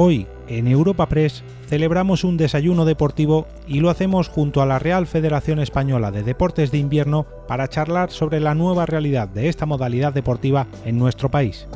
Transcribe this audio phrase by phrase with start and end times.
[0.00, 5.08] Hoy, en Europa Press, celebramos un desayuno deportivo y lo hacemos junto a la Real
[5.08, 10.12] Federación Española de Deportes de Invierno para charlar sobre la nueva realidad de esta modalidad
[10.12, 11.66] deportiva en nuestro país.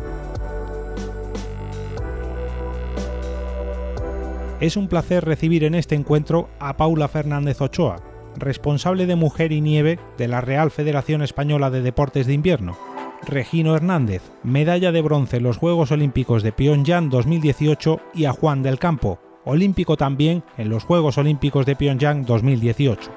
[4.61, 7.97] Es un placer recibir en este encuentro a Paula Fernández Ochoa,
[8.37, 12.79] responsable de Mujer y Nieve de la Real Federación Española de Deportes de Invierno,
[13.27, 18.63] Regino Hernández, medalla de bronce en los Juegos Olímpicos de Pyongyang 2018 y a Juan
[18.63, 23.11] del Campo, olímpico también en los Juegos Olímpicos de Pyongyang 2018.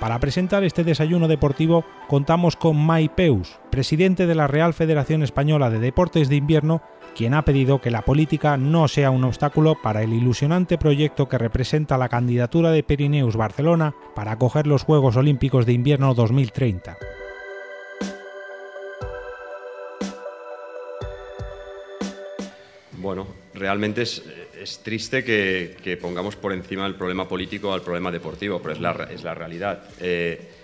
[0.00, 5.70] Para presentar este desayuno deportivo contamos con Mai Peus, presidente de la Real Federación Española
[5.70, 6.82] de Deportes de Invierno,
[7.16, 11.38] quien ha pedido que la política no sea un obstáculo para el ilusionante proyecto que
[11.38, 16.98] representa la candidatura de Pirineus Barcelona para acoger los Juegos Olímpicos de Invierno 2030.
[22.98, 24.22] Bueno, realmente es,
[24.82, 29.24] triste que, pongamos por encima el problema político al problema deportivo, pero es la, es
[29.24, 29.84] la realidad.
[30.00, 30.55] Eh,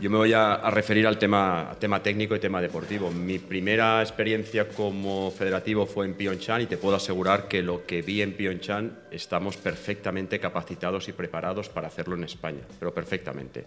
[0.00, 3.10] yo me voy a, referir al tema, tema técnico y tema deportivo.
[3.10, 8.02] Mi primera experiencia como federativo fue en Pyeongchang y te puedo asegurar que lo que
[8.02, 13.64] vi en Pyeongchang estamos perfectamente capacitados y preparados para hacerlo en España, pero perfectamente.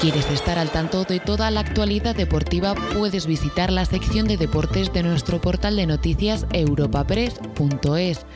[0.00, 4.92] Quieres estar al tanto de toda la actualidad deportiva, puedes visitar la sección de deportes
[4.92, 8.26] de nuestro portal de noticias europapress.es.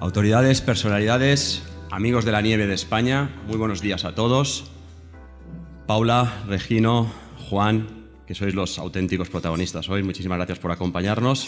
[0.00, 4.70] Autoridades, personalidades, amigos de la nieve de España, muy buenos días a todos.
[5.86, 7.10] Paula, Regino,
[7.50, 10.02] Juan, que sois los auténticos protagonistas hoy.
[10.02, 11.46] Muchísimas gracias por acompañarnos.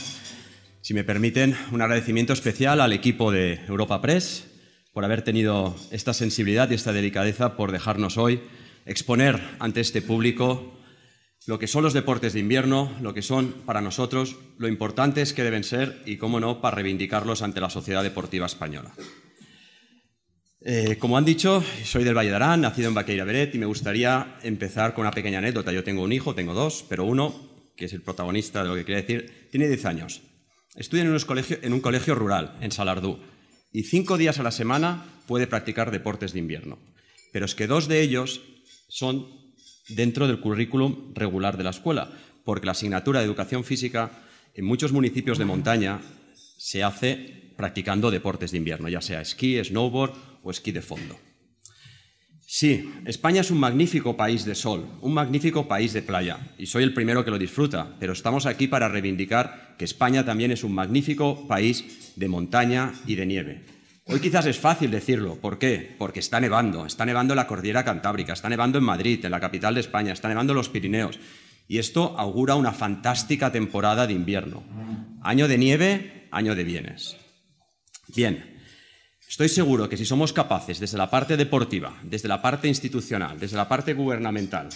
[0.80, 4.46] Si me permiten, un agradecimiento especial al equipo de Europa Press
[4.92, 8.40] por haber tenido esta sensibilidad y esta delicadeza, por dejarnos hoy
[8.86, 10.72] exponer ante este público
[11.46, 15.44] lo que son los deportes de invierno, lo que son para nosotros, lo importantes que
[15.44, 18.92] deben ser y, cómo no, para reivindicarlos ante la sociedad deportiva española.
[20.60, 23.66] Eh, como han dicho, soy del Valle de Arán, nacido en Baqueira Beret, y me
[23.66, 25.70] gustaría empezar con una pequeña anécdota.
[25.70, 27.32] Yo tengo un hijo, tengo dos, pero uno,
[27.76, 30.22] que es el protagonista de lo que quería decir, tiene 10 años.
[30.74, 33.20] Estudia en colegio, en un colegio rural, en Salardú,
[33.72, 36.78] y cinco días a la semana puede practicar deportes de invierno.
[37.32, 38.40] Pero es que dos de ellos
[38.88, 39.28] son
[39.88, 42.10] dentro del currículum regular de la escuela,
[42.44, 44.10] porque la asignatura de educación física
[44.54, 46.00] en muchos municipios de montaña
[46.56, 50.12] se hace practicando deportes de invierno, ya sea esquí, snowboard
[50.48, 51.14] o esquí de fondo.
[52.46, 56.82] Sí, España es un magnífico país de sol, un magnífico país de playa, y soy
[56.82, 60.72] el primero que lo disfruta, pero estamos aquí para reivindicar que España también es un
[60.72, 63.66] magnífico país de montaña y de nieve.
[64.06, 65.94] Hoy quizás es fácil decirlo, ¿por qué?
[65.98, 69.74] Porque está nevando, está nevando la cordillera cantábrica, está nevando en Madrid, en la capital
[69.74, 71.20] de España, está nevando los Pirineos,
[71.68, 74.64] y esto augura una fantástica temporada de invierno.
[75.22, 77.18] Año de nieve, año de bienes.
[78.16, 78.57] Bien,
[79.28, 83.56] estoy seguro que si somos capaces desde la parte deportiva, desde la parte institucional, desde
[83.56, 84.68] la parte gubernamental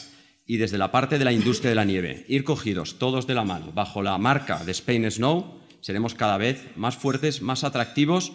[0.47, 3.45] y desde la parte de la industria de la nieve, ir cogidos todos de la
[3.45, 8.33] mano bajo la marca de Spain Snow, seremos cada vez más fuertes, más atractivos,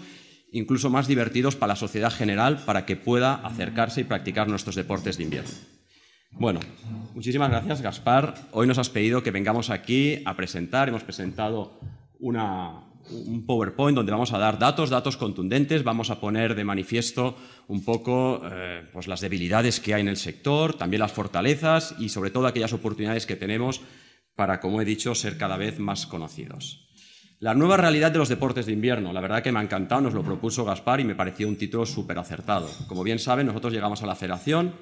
[0.51, 5.17] incluso más divertidos para la sociedad general para que pueda acercarse y practicar nuestros deportes
[5.17, 5.51] de invierno.
[6.31, 6.59] Bueno,
[7.13, 8.35] muchísimas gracias, Gaspar.
[8.51, 10.89] Hoy nos has pedido que vengamos aquí a presentar.
[10.89, 11.79] Hemos presentado
[12.19, 17.35] una, un PowerPoint donde vamos a dar datos, datos contundentes, vamos a poner de manifiesto
[17.67, 22.09] un poco eh, pues las debilidades que hay en el sector, también las fortalezas y
[22.09, 23.81] sobre todo aquellas oportunidades que tenemos
[24.35, 26.87] para, como he dicho, ser cada vez más conocidos.
[27.39, 30.13] La nueva realidad de los deportes de invierno, la verdad que me ha encantado, nos
[30.13, 32.67] lo propuso Gaspar y me pareció un título súper acertado.
[32.87, 34.73] Como bien saben, nosotros llegamos a la federación,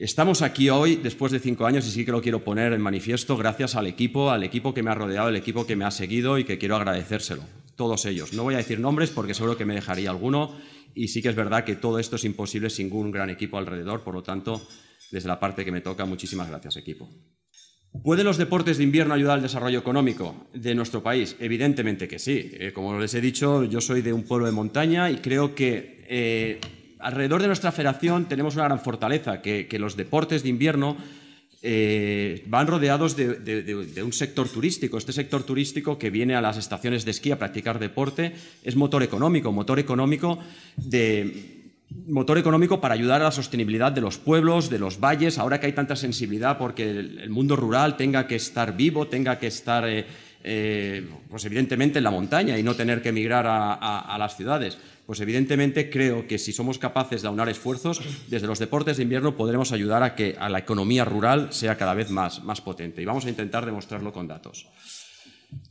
[0.00, 3.36] Estamos aquí hoy después de cinco años y sí que lo quiero poner en manifiesto
[3.36, 6.38] gracias al equipo, al equipo que me ha rodeado, el equipo que me ha seguido
[6.38, 7.42] y que quiero agradecérselo.
[7.74, 8.32] Todos ellos.
[8.32, 10.54] No voy a decir nombres porque seguro que me dejaría alguno
[10.94, 14.04] y sí que es verdad que todo esto es imposible sin un gran equipo alrededor,
[14.04, 14.64] por lo tanto,
[15.10, 17.10] desde la parte que me toca, muchísimas gracias equipo.
[18.04, 21.34] ¿Pueden los deportes de invierno ayudar al desarrollo económico de nuestro país?
[21.40, 22.52] Evidentemente que sí.
[22.52, 26.04] Eh, como les he dicho, yo soy de un pueblo de montaña y creo que
[26.08, 26.60] eh,
[27.00, 30.96] alrededor de nuestra federación tenemos una gran fortaleza, que, los deportes de invierno
[31.62, 34.98] eh, van rodeados de, un sector turístico.
[34.98, 39.02] Este sector turístico que viene a las estaciones de esquí a practicar deporte es motor
[39.02, 40.38] económico, motor económico
[40.76, 41.58] de,
[42.06, 45.66] motor económico para ayudar a la sostenibilidad de los pueblos, de los valles, ahora que
[45.66, 50.06] hay tanta sensibilidad porque el, mundo rural tenga que estar vivo, tenga que estar, eh,
[50.44, 54.78] eh, pues evidentemente, en la montaña y no tener que emigrar a, las ciudades.
[55.08, 59.38] Pues evidentemente creo que si somos capaces de aunar esfuerzos, desde los deportes de invierno
[59.38, 63.00] podremos ayudar a que a la economía rural sea cada vez más, más potente.
[63.00, 64.66] Y vamos a intentar demostrarlo con datos.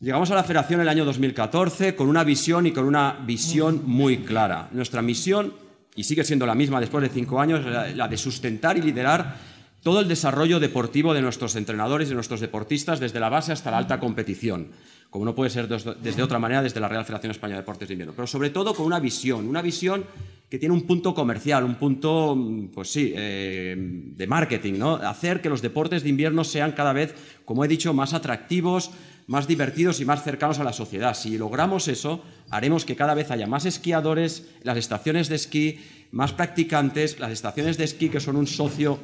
[0.02, 4.24] Llegamos a la federación el año 2014 con una visión y con una visión muy
[4.24, 4.70] clara.
[4.72, 5.54] Nuestra misión
[5.96, 9.38] y sigue siendo la misma después de cinco años, la, de sustentar y liderar
[9.84, 13.70] todo el desarrollo deportivo de nuestros entrenadores y de nuestros deportistas desde la base hasta
[13.70, 14.72] la alta competición,
[15.10, 17.94] como no puede ser desde otra manera desde la Real Federación Española de Deportes de
[17.94, 20.06] Invierno, pero sobre todo con una visión, una visión
[20.50, 22.38] que tiene un punto comercial, un punto,
[22.74, 24.96] pues sí, eh, de marketing, ¿no?
[24.96, 28.92] Hacer que los deportes de invierno sean cada vez, como he dicho, más atractivos,
[29.28, 31.14] más divertidos y más cercanos a la sociedad.
[31.14, 35.80] Si logramos eso, haremos que cada vez haya más esquiadores, las estaciones de esquí,
[36.12, 39.00] más practicantes, las estaciones de esquí que son un socio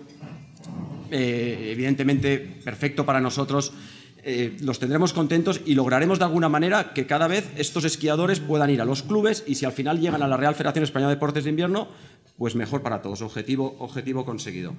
[1.12, 3.74] eh, evidentemente perfecto para nosotros.
[4.26, 8.70] Eh, los tendremos contentos y lograremos de alguna manera que cada vez estos esquiadores puedan
[8.70, 11.16] ir a los clubes y si al final llegan a la Real Federación Española de
[11.16, 11.90] Deportes de Invierno,
[12.38, 14.76] pues mejor para todos, objetivo, objetivo conseguido.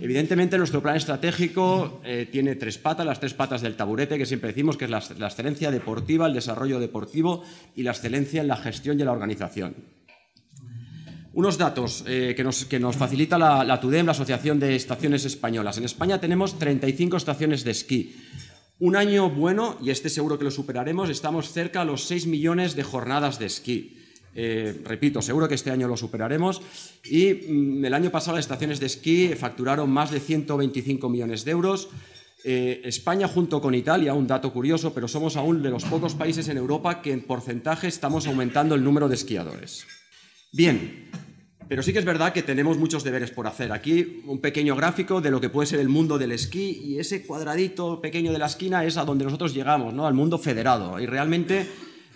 [0.00, 4.48] Evidentemente nuestro plan estratégico eh, tiene tres patas, las tres patas del taburete que siempre
[4.48, 7.44] decimos que es la, excelencia deportiva, el desarrollo deportivo
[7.76, 9.76] y la excelencia en la gestión y la organización.
[11.34, 15.24] Unos datos eh, que, nos, que, nos, facilita la, la TUDEM, la Asociación de Estaciones
[15.24, 15.78] Españolas.
[15.78, 18.16] En España tenemos 35 estaciones de esquí.
[18.80, 22.76] Un año bueno, y este seguro que lo superaremos, estamos cerca a los 6 millones
[22.76, 23.96] de jornadas de esquí.
[24.36, 26.62] Eh, repito, seguro que este año lo superaremos.
[27.04, 31.50] Y mm, el año pasado las estaciones de esquí facturaron más de 125 millones de
[31.50, 31.88] euros.
[32.44, 36.48] Eh, España junto con Italia, un dato curioso, pero somos aún de los pocos países
[36.48, 39.86] en Europa que en porcentaje estamos aumentando el número de esquiadores.
[40.52, 41.10] Bien,
[41.68, 43.72] pero sí que es verdad que tenemos muchos deberes por hacer.
[43.72, 47.26] Aquí un pequeño gráfico de lo que puede ser el mundo del esquí y ese
[47.26, 50.06] cuadradito pequeño de la esquina es a donde nosotros llegamos, ¿no?
[50.06, 50.98] al mundo federado.
[50.98, 51.66] Y realmente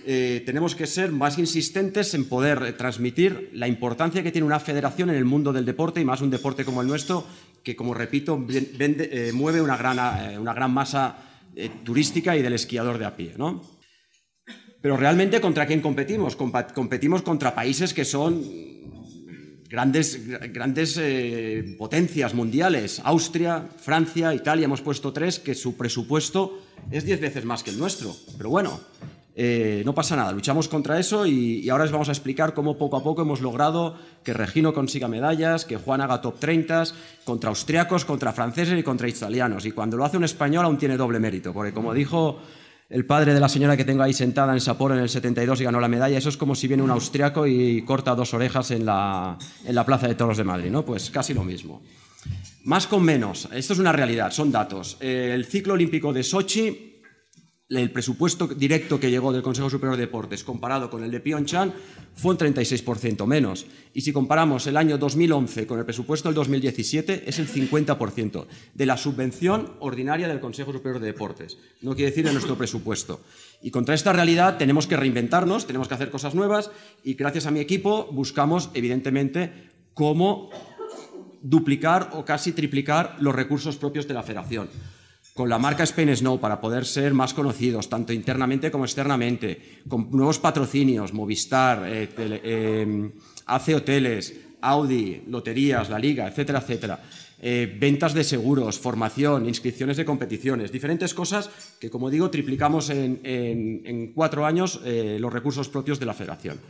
[0.07, 4.59] eh, tenemos que ser más insistentes en poder eh, transmitir la importancia que tiene una
[4.59, 7.27] federación en el mundo del deporte y más un deporte como el nuestro,
[7.63, 11.19] que, como repito, eh, mueve una gran, una gran masa
[11.85, 13.35] turística y del esquiador de a pie.
[13.37, 13.63] ¿no?
[14.81, 16.37] Pero realmente, ¿contra quién competimos?
[16.37, 18.43] competimos contra países que son
[19.73, 20.21] grandes,
[20.53, 21.01] grandes
[21.79, 23.01] potencias mundiales.
[23.05, 26.61] Austria, Francia, Italia, hemos puesto tres, que su presupuesto
[26.91, 28.15] es diez veces más que el nuestro.
[28.37, 28.79] Pero bueno,
[29.35, 32.99] eh, no pasa nada, luchamos contra eso y, ahora les vamos a explicar cómo poco
[32.99, 36.85] a poco hemos logrado que Regino consiga medallas, que Juan haga top 30
[37.25, 39.65] contra austriacos, contra franceses y contra italianos.
[39.65, 42.41] Y cuando lo hace un español aún tiene doble mérito, porque como dijo
[42.93, 45.65] el padre de la señora que tengo ahí sentada en Sapporo en el 72 y
[45.65, 48.85] ganó la medalla, eso es como si viene un austriaco y corta dos orejas en
[48.85, 49.39] la,
[49.87, 50.85] Plaza de Toros de Madrid, ¿no?
[50.85, 51.81] Pues casi lo mismo.
[52.65, 54.99] Más con menos, esto es una realidad, son datos.
[55.01, 56.92] El ciclo olímpico de Sochi
[57.77, 61.73] el presupuesto directo que llegó del Consejo Superior de Deportes comparado con el de Pyeongchang
[62.15, 63.67] fue un 36% menos.
[63.95, 68.87] Y si comparamos el año 2011 con el presupuesto del 2017, es el 50% de
[68.87, 71.59] la subvención ordinaria del Consejo Superior de Deportes.
[71.81, 73.21] No quiere decir en nuestro presupuesto.
[73.63, 76.71] Y contra esta realidad tenemos que reinventarnos, tenemos que hacer cosas nuevas
[77.03, 80.51] y gracias a mi equipo buscamos, evidentemente, cómo
[81.43, 84.69] duplicar o casi triplicar los recursos propios de la federación
[85.35, 90.11] con la marca Spain Snow para poder ser más conocidos, tanto internamente como externamente, con
[90.11, 93.11] nuevos patrocinios, Movistar, eh, eh,
[93.47, 97.01] AC Hoteles, Audi, loterías, la liga, etcétera, etcétera.
[97.45, 104.13] Eh, ventas de seguros, formación, inscripciones de competiciones, diferentes cosas que, como digo, triplicamos en,
[104.15, 106.61] cuatro años los recursos propios de la federación.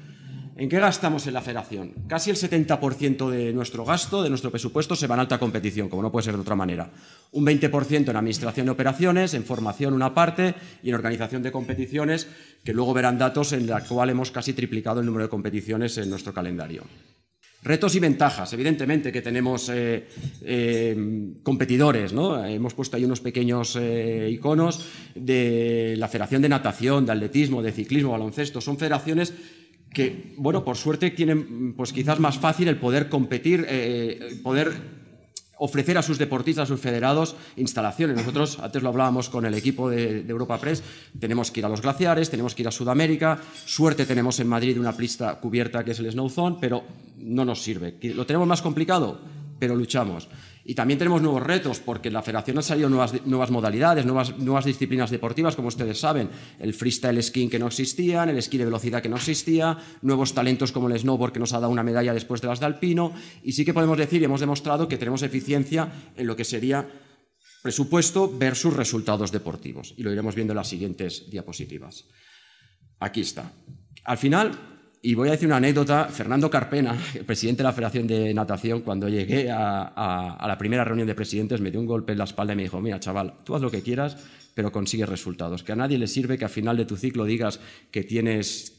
[0.55, 1.95] ¿En qué gastamos en la federación?
[2.07, 6.03] Casi el 70% de nuestro gasto, de nuestro presupuesto, se va en alta competición, como
[6.03, 6.91] no puede ser de otra manera.
[7.31, 12.29] Un 20% en administración de operaciones, en formación una parte y en organización de competiciones,
[12.65, 16.11] que luego verán datos en la cual hemos casi triplicado el número de competiciones en
[16.11, 16.85] nuestro calendario.
[17.65, 20.09] Retos y ventajas, evidentemente que tenemos eh,
[20.43, 22.45] eh, competidores, ¿no?
[22.45, 27.71] Hemos puesto ahí unos pequeños eh, iconos de la Federación de Natación, de Atletismo, de
[27.71, 28.61] Ciclismo, Baloncesto.
[28.61, 29.33] Son federaciones
[29.93, 35.03] que, bueno, por suerte tienen pues quizás más fácil el poder competir, eh, poder
[35.59, 38.17] ofrecer a sus deportistas, a sus federados, instalaciones.
[38.17, 40.83] Nosotros, antes lo hablábamos con el equipo de, Europa Press,
[41.19, 44.79] tenemos que ir a los glaciares, tenemos que ir a Sudamérica, suerte tenemos en Madrid
[44.79, 46.83] una pista cubierta que es el Snow Zone, pero
[47.19, 47.97] no nos sirve.
[48.15, 49.21] ¿Lo tenemos más complicado?
[49.61, 50.29] Pero luchamos.
[50.65, 55.11] Y también tenemos nuevos retos, porque en la federación han salido nuevas, modalidades, nuevas, disciplinas
[55.11, 59.09] deportivas, como ustedes saben, el freestyle skiing que no existía, el esquí de velocidad que
[59.09, 62.49] no existía, nuevos talentos como el snowboard que nos ha dado una medalla después de
[62.49, 66.27] las de alpino, y sí que podemos decir y hemos demostrado que tenemos eficiencia en
[66.27, 66.89] lo que sería
[67.63, 69.95] presupuesto versus resultados deportivos.
[69.97, 72.07] Y lo iremos viendo en las siguientes diapositivas.
[73.01, 73.53] Aquí está.
[74.05, 74.72] Al final,
[75.05, 78.83] y voy a decir una anécdota, Fernando Carpena, el presidente de la Federación de Natación,
[78.83, 82.53] cuando llegué a, la primera reunión de presidentes, me dio un golpe en la espalda
[82.53, 84.17] y me dijo, mira, chaval, tú haz lo que quieras,
[84.55, 85.65] pero consigues resultados.
[85.65, 87.59] Que a nadie le sirve que al final de tu ciclo digas
[87.91, 88.79] que tienes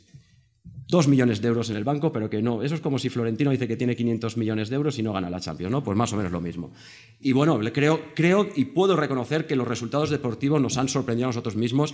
[0.88, 2.64] dos millones de euros en el banco, pero que no.
[2.64, 5.30] Eso es como si Florentino dice que tiene 500 millones de euros y no gana
[5.30, 5.84] la Champions, ¿no?
[5.84, 6.72] Pues más o menos lo mismo.
[7.20, 11.32] Y bueno, creo, creo y puedo reconocer que los resultados deportivos nos han sorprendido a
[11.32, 11.94] nosotros mismos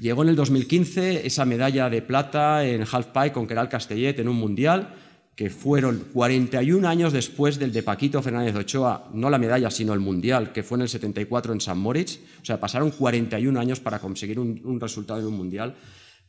[0.00, 4.36] Llegó en el 2015 esa medalla de plata en halfpipe con Keral Castellet en un
[4.36, 4.94] mundial,
[5.34, 10.00] que fueron 41 años después del de Paquito Fernández Ochoa, no la medalla, sino el
[10.00, 12.20] mundial, que fue en el 74 en San Moritz.
[12.40, 15.74] O sea, pasaron 41 años para conseguir un, resultado en un mundial.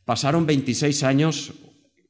[0.04, 1.52] Pasaron 26 años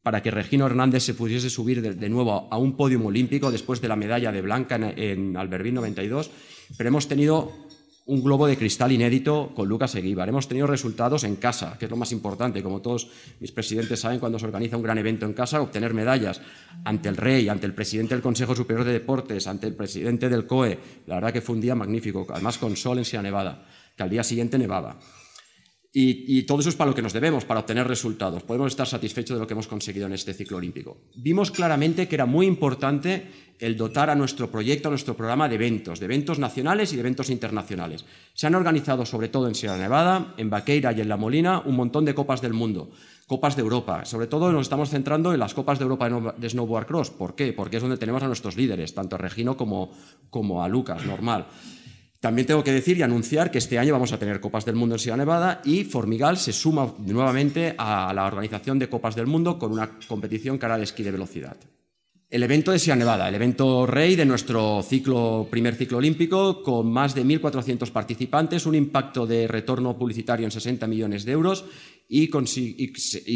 [0.02, 3.88] para que Regino Hernández se pudiese subir de, nuevo a un podio olímpico después de
[3.88, 6.30] la medalla de blanca en, en Alberville 92.
[6.76, 7.69] Pero hemos tenido
[8.10, 10.28] un globo de cristal inédito con Lucas Eguíbar.
[10.28, 12.60] Hemos tenido resultados en casa, que es lo más importante.
[12.60, 16.40] Como todos mis presidentes saben, cuando se organiza un gran evento en casa, obtener medallas
[16.84, 20.44] ante el rey, ante el presidente del Consejo Superior de Deportes, ante el presidente del
[20.48, 20.76] COE.
[21.06, 23.64] La verdad que fue un día magnífico, además con sol en Sierra Nevada,
[23.96, 24.98] que al día siguiente nevaba.
[25.92, 28.44] Y, todo eso es para lo que nos debemos, para obtener resultados.
[28.44, 30.98] Podemos estar satisfechos de lo que hemos conseguido en este ciclo olímpico.
[31.16, 35.54] Vimos claramente que era muy importante el dotar a nuestro proyecto, a nuestro programa de
[35.54, 38.04] eventos, de eventos nacionales y de eventos internacionales.
[38.34, 41.76] Se han organizado, sobre todo en Sierra Nevada, en Vaqueira y en La Molina, un
[41.76, 42.90] montón de copas del mundo,
[43.26, 44.04] copas de Europa.
[44.06, 47.10] Sobre todo nos estamos centrando en las copas de Europa de Snowboard Cross.
[47.10, 47.52] ¿Por qué?
[47.52, 49.92] Porque es donde tenemos a nuestros líderes, tanto a Regino como,
[50.30, 51.46] como a Lucas, normal.
[52.20, 54.94] También tengo que decir y anunciar que este año vamos a tener Copas del Mundo
[54.94, 59.58] en Sierra Nevada y Formigal se suma nuevamente a la organización de Copas del Mundo
[59.58, 61.56] con una competición cara de esquí de velocidad.
[62.30, 66.88] El evento de Sierra Nevada, el evento rey de nuestro ciclo, primer ciclo olímpico, con
[66.88, 71.64] más de 1.400 participantes, un impacto de retorno publicitario en 60 millones de euros
[72.08, 72.30] y,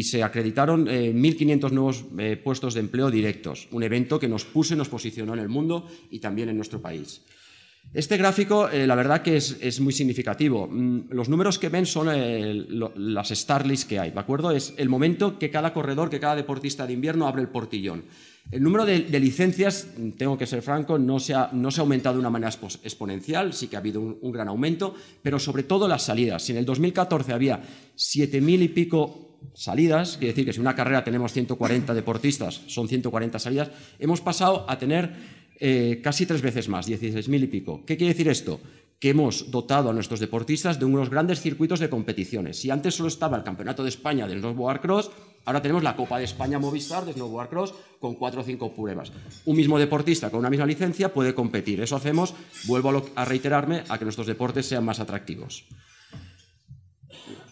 [0.01, 4.75] se acreditaron 1.500 eh, nuevos eh, puestos de empleo directos, un evento que nos puso
[4.75, 7.19] y nos posicionó en el mundo y también en nuestro país.
[7.95, 10.67] Este gráfico, eh, la verdad que es, muy significativo.
[10.67, 14.51] Mm, los números que ven son eh, las Starlists que hay, ¿de acuerdo?
[14.51, 18.03] Es el momento que cada corredor, que cada deportista de invierno abre el portillón.
[18.51, 22.29] El número de, licencias, mm, tengo que ser franco, no se, ha, aumentado de una
[22.29, 22.51] manera
[22.83, 26.43] exponencial, sí que ha habido un, gran aumento, pero sobre todo las salidas.
[26.43, 27.61] Si en el 2014 había
[27.95, 32.89] 7.000 y pico salidas, quiere decir que si en una carrera tenemos 140 deportistas, son
[32.89, 37.83] 140 salidas, hemos pasado a tener eh, casi tres veces más, 16.000 y pico.
[37.85, 38.59] ¿Qué quiere decir esto?
[38.99, 42.59] Que hemos dotado a nuestros deportistas de unos grandes circuitos de competiciones.
[42.59, 45.11] Si antes solo estaba el Campeonato de España del Snowboard Cross,
[45.45, 49.11] ahora tenemos la Copa de España Movistar de Snowboard Cross con cuatro o cinco pruebas.
[49.45, 51.81] Un mismo deportista con una misma licencia puede competir.
[51.81, 52.33] Eso hacemos,
[52.65, 55.65] vuelvo a, a reiterarme, a que nuestros deportes sean más atractivos.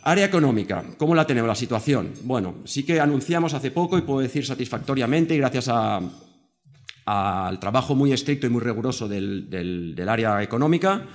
[0.06, 2.12] Área económica, ¿cómo la tenemos la situación?
[2.24, 6.02] Bueno, sí que anunciamos hace poco y puedo decir satisfactoriamente y gracias a,
[7.06, 11.06] al trabajo muy estricto y muy riguroso del, área económica.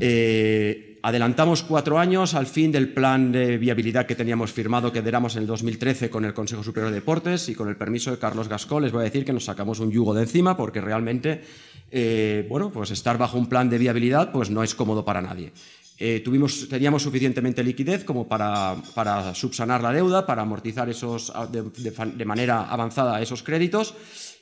[0.00, 5.36] Eh, adelantamos cuatro años al fin del plan de viabilidad que teníamos firmado, que deramos
[5.36, 8.48] en el 2013 con el Consejo Superior de Deportes y con el permiso de Carlos
[8.48, 11.42] Gascó, les voy a decir que nos sacamos un yugo de encima porque realmente,
[11.90, 15.52] eh, bueno, pues estar bajo un plan de viabilidad pues no es cómodo para nadie.
[16.00, 22.24] Eh, tuvimos, teníamos suficientemente liquidez como para, para, subsanar la deuda, para amortizar esos, de
[22.24, 23.96] manera avanzada esos créditos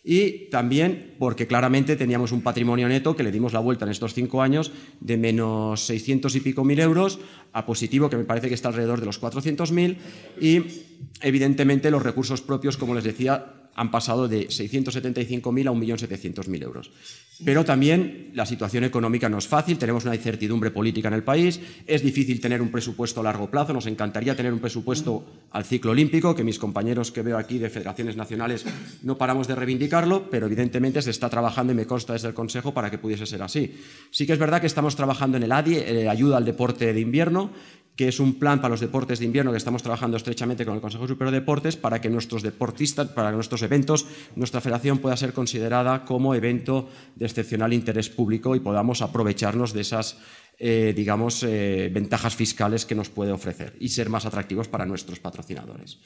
[0.09, 4.15] y también porque claramente teníamos un patrimonio neto que le dimos la vuelta en estos
[4.15, 4.71] cinco años
[5.01, 7.19] de menos 600 y pico mil euros
[7.53, 9.97] a positivo, que me parece que está alrededor de los 400.000
[10.41, 10.63] y
[11.23, 16.91] evidentemente los recursos propios, como les decía, han pasado de 675.000 a 1.700.000 euros.
[17.45, 21.61] Pero también la situación económica no es fácil, tenemos una incertidumbre política en el país,
[21.87, 25.91] es difícil tener un presupuesto a largo plazo, nos encantaría tener un presupuesto al ciclo
[25.91, 28.65] olímpico, que mis compañeros que veo aquí de federaciones nacionales
[29.03, 32.73] no paramos de reivindicarlo, pero evidentemente se está trabajando y me consta desde el Consejo
[32.73, 33.75] para que pudiese ser así.
[34.11, 37.01] Sí que es verdad que estamos trabajando en el ADI, eh, ayuda al deporte de
[37.01, 37.51] invierno,
[37.97, 40.81] que es un plan para los deportes de invierno que estamos trabajando estrechamente con el
[40.81, 45.33] Consejo Superior de Deportes para que nuestros deportistas, para nuestros eventos, nuestra federación pueda ser
[45.33, 50.19] considerada como evento de excepcional interés público y podamos aprovecharnos de esas,
[50.59, 55.19] eh, digamos, eh, ventajas fiscales que nos puede ofrecer y ser más atractivos para nuestros
[55.19, 55.99] patrocinadores.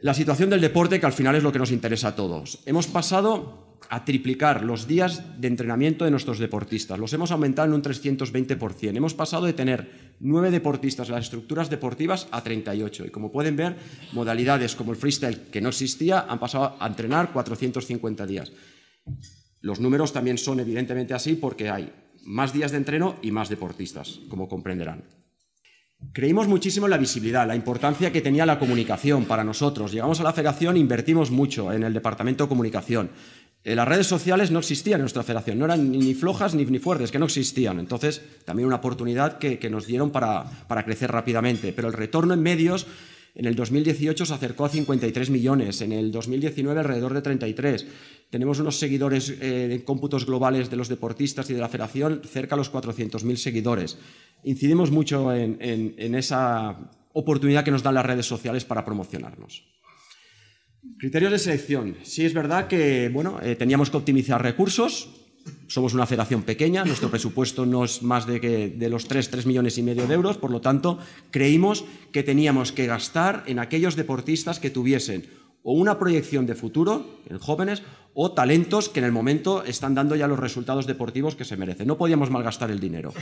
[0.00, 2.60] La situación del deporte, que al final es lo que nos interesa a todos.
[2.66, 6.98] Hemos pasado a triplicar los días de entrenamiento de nuestros deportistas.
[6.98, 8.96] Los hemos aumentado en un 320%.
[8.96, 13.06] Hemos pasado de tener nueve deportistas en las estructuras deportivas a 38.
[13.06, 13.76] Y como pueden ver,
[14.12, 18.52] modalidades como el freestyle, que no existía, han pasado a entrenar 450 días.
[19.60, 21.92] Los números también son evidentemente así porque hay
[22.24, 25.02] más días de entreno y más deportistas, como comprenderán.
[26.12, 29.90] Creímos muchísimo en la visibilidad, la importancia que tenía la comunicación para nosotros.
[29.90, 33.10] Llegamos a la federación invertimos mucho en el departamento de comunicación.
[33.68, 37.10] Eh, las redes sociales no existían en nuestra federación, no eran ni flojas ni, fuertes,
[37.10, 37.78] que no existían.
[37.78, 40.46] Entonces, también una oportunidad que, nos dieron para,
[40.86, 41.74] crecer rápidamente.
[41.74, 42.86] Pero el retorno en medios
[43.34, 47.86] en el 2018 se acercó a 53 millones, en el 2019 alrededor de 33.
[48.30, 52.54] Tenemos unos seguidores eh, en cómputos globales de los deportistas y de la federación cerca
[52.54, 53.98] a los 400.000 seguidores.
[54.44, 56.74] Incidimos mucho en esa
[57.12, 59.77] oportunidad que nos dan las redes sociales para promocionarnos.
[60.96, 61.96] Criterios de selección.
[62.02, 65.10] Sí es verdad que bueno, eh, teníamos que optimizar recursos.
[65.66, 69.46] Somos una federación pequeña, nuestro presupuesto no es más de, que, de los 3, 3
[69.46, 70.98] millones y medio de euros, por lo tanto,
[71.30, 75.26] creímos que teníamos que gastar en aquellos deportistas que tuviesen
[75.62, 77.82] o una proyección de futuro en jóvenes
[78.14, 81.86] o talentos que en el momento están dando ya los resultados deportivos que se merecen.
[81.86, 83.12] No podíamos malgastar el dinero.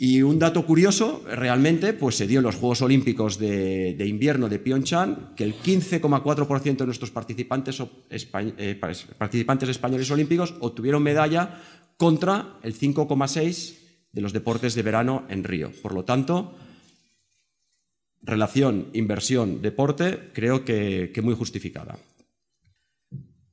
[0.00, 4.60] Y un dato curioso, realmente, pues se dio en los Juegos Olímpicos de, invierno de
[4.60, 8.80] Pyeongchang que el 15,4% de nuestros participantes, eh,
[9.18, 11.60] participantes españoles olímpicos obtuvieron medalla
[11.96, 13.74] contra el 5,6%
[14.12, 15.72] de los deportes de verano en Río.
[15.82, 16.54] Por lo tanto,
[18.22, 21.98] relación inversión-deporte creo que, muy justificada.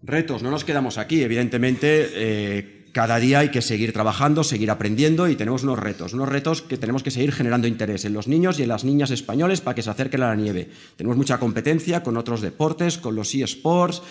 [0.03, 2.07] Retos, no nos quedamos aquí, evidentemente.
[2.13, 6.61] Eh, cada día hay que seguir trabajando, seguir aprendiendo y tenemos unos retos, unos retos
[6.61, 9.75] que tenemos que seguir generando interés en los niños y en las niñas españoles para
[9.75, 10.69] que se acerquen a la nieve.
[10.95, 14.01] Tenemos mucha competencia con otros deportes, con los eSports,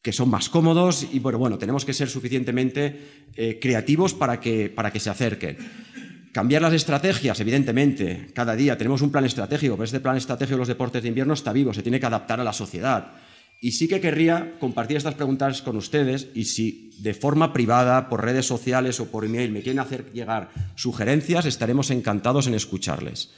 [0.00, 4.70] que son más cómodos y bueno, bueno tenemos que ser suficientemente eh, creativos para que,
[4.70, 5.58] para que se acerquen.
[6.32, 10.60] Cambiar las estrategias, evidentemente, cada día tenemos un plan estratégico, pero este plan estratégico de
[10.60, 13.12] los deportes de invierno está vivo, se tiene que adaptar a la sociedad.
[13.64, 18.24] Y sí que querría compartir estas preguntas con ustedes y si de forma privada, por
[18.24, 23.30] redes sociales o por email me quieren hacer llegar sugerencias, estaremos encantados en escucharles.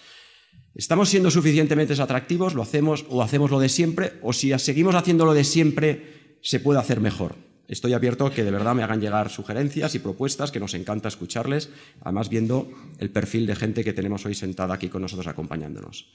[0.74, 2.54] ¿Estamos siendo suficientemente atractivos?
[2.54, 4.14] ¿Lo hacemos o hacemos lo de siempre?
[4.22, 7.36] ¿O si seguimos haciendo lo de siempre, se puede hacer mejor?
[7.68, 11.08] Estoy abierto a que de verdad me hagan llegar sugerencias y propuestas, que nos encanta
[11.08, 11.68] escucharles,
[12.00, 16.06] además viendo el perfil de gente que tenemos hoy sentada aquí con nosotros acompañándonos.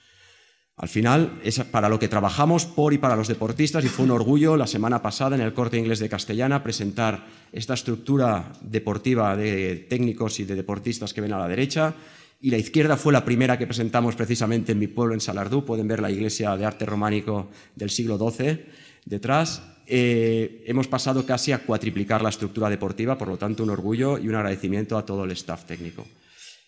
[0.79, 4.11] Al final es para lo que trabajamos por y para los deportistas y fue un
[4.11, 9.87] orgullo la semana pasada en el Corte Inglés de Castellana presentar esta estructura deportiva de
[9.89, 11.93] técnicos y de deportistas que ven a la derecha
[12.39, 15.65] y la izquierda fue la primera que presentamos precisamente en mi pueblo, en Salardú.
[15.65, 18.63] Pueden ver la iglesia de arte románico del siglo XII
[19.03, 19.61] detrás.
[19.85, 24.29] Eh, hemos pasado casi a cuatriplicar la estructura deportiva, por lo tanto un orgullo y
[24.29, 26.07] un agradecimiento a todo el staff técnico.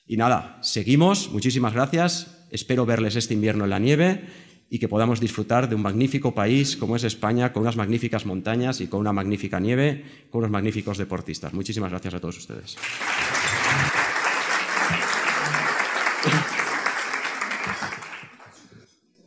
[0.05, 1.31] Y nada, seguimos.
[1.31, 2.40] Muchísimas gracias.
[2.51, 4.25] Espero verles este invierno en la nieve
[4.69, 8.81] y que podamos disfrutar de un magnífico país como es España, con unas magníficas montañas
[8.81, 11.53] y con una magnífica nieve, con unos magníficos deportistas.
[11.53, 12.75] Muchísimas gracias a todos ustedes.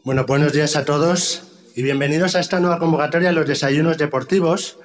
[0.05, 4.79] Bueno, buenos días a todos y bienvenidos a esta nueva convocatoria de los desayunos deportivos.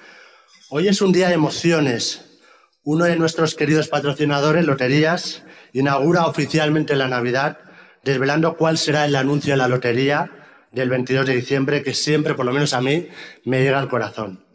[0.70, 2.40] Hoy es un día de emociones.
[2.84, 7.69] Uno de nuestros queridos patrocinadores, Loterías, inaugura oficialmente la Navidad
[8.04, 10.32] desvelando cuál será el anuncio de la lotería
[10.72, 13.08] del 22 de diciembre, que siempre, por lo menos a mí,
[13.46, 14.46] me llega al corazón.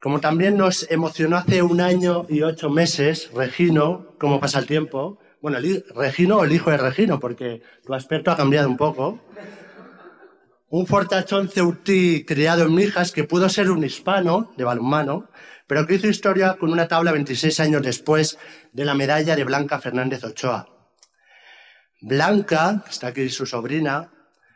[0.00, 5.18] Como también nos emocionó hace un año y ocho meses, Regino, cómo pasa el tiempo,
[5.40, 5.58] bueno,
[5.94, 9.20] Regino o el hijo de Regino, porque tu aspecto ha cambiado un poco,
[10.68, 15.30] un fortachón ceutí criado en Mijas que pudo ser un hispano de balonmano,
[15.66, 18.38] pero que hizo historia con una tabla 26 años después
[18.72, 20.77] de la medalla de Blanca Fernández Ochoa.
[22.00, 24.10] Blanca, está aquí su sobrina,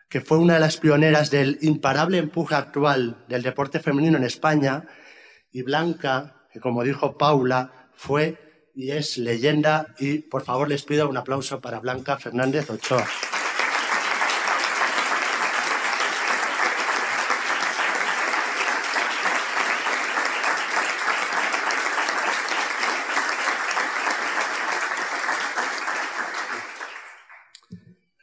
[0.08, 4.84] que fue una de las pioneras del imparable empuje actual del deporte femenino en España,
[5.50, 11.08] y Blanca, que como dijo Paula, fue y es leyenda, y por favor les pido
[11.08, 13.06] un aplauso para Blanca Fernández Ochoa.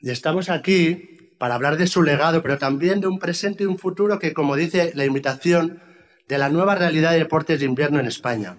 [0.02, 3.78] Y estamos aquí para hablar de su legado, pero también de un presente y un
[3.78, 5.82] futuro que, como dice la invitación,
[6.28, 8.58] de la nueva realidad de deportes de invierno en España.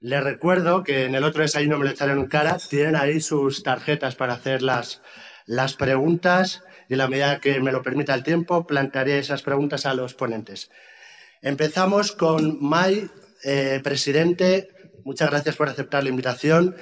[0.00, 3.62] Les recuerdo que en el otro desayuno me lo echaron en cara, tienen ahí sus
[3.62, 5.00] tarjetas para hacer las,
[5.46, 9.86] las preguntas y en la medida que me lo permita el tiempo plantearé esas preguntas
[9.86, 10.70] a los ponentes.
[11.40, 13.08] Empezamos con Mai,
[13.44, 14.68] eh, presidente.
[15.04, 16.76] Muchas gracias por aceptar la invitación.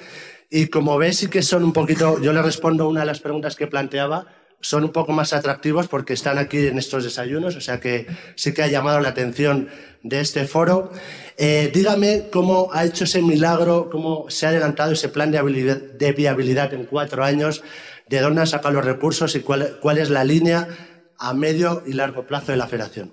[0.55, 3.55] Y como ves, sí que son un poquito, yo le respondo una de las preguntas
[3.55, 4.27] que planteaba,
[4.61, 8.53] son un poco más atractivos porque están aquí en estos desayunos, o sea que sí
[8.53, 9.69] que ha llamado la atención
[10.03, 10.91] de este foro.
[11.37, 16.71] Eh, dígame cómo ha hecho ese milagro, cómo se ha adelantado ese plan de, viabilidad
[16.75, 17.63] en cuatro años,
[18.07, 20.67] de dónde ha sacado los recursos y cuál, cuál es la línea
[21.17, 23.11] a medio y largo plazo de la federación.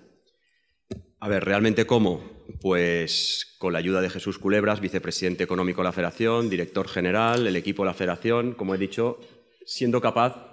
[1.19, 2.40] A ver, ¿realmente cómo?
[2.61, 7.57] Pues con la ayuda de Jesús Culebras, vicepresidente económico de la Federación, director general, el
[7.57, 9.21] equipo de la Federación, como he dicho,
[9.65, 10.51] siendo capaz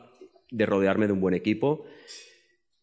[0.51, 1.85] de rodearme de un buen equipo,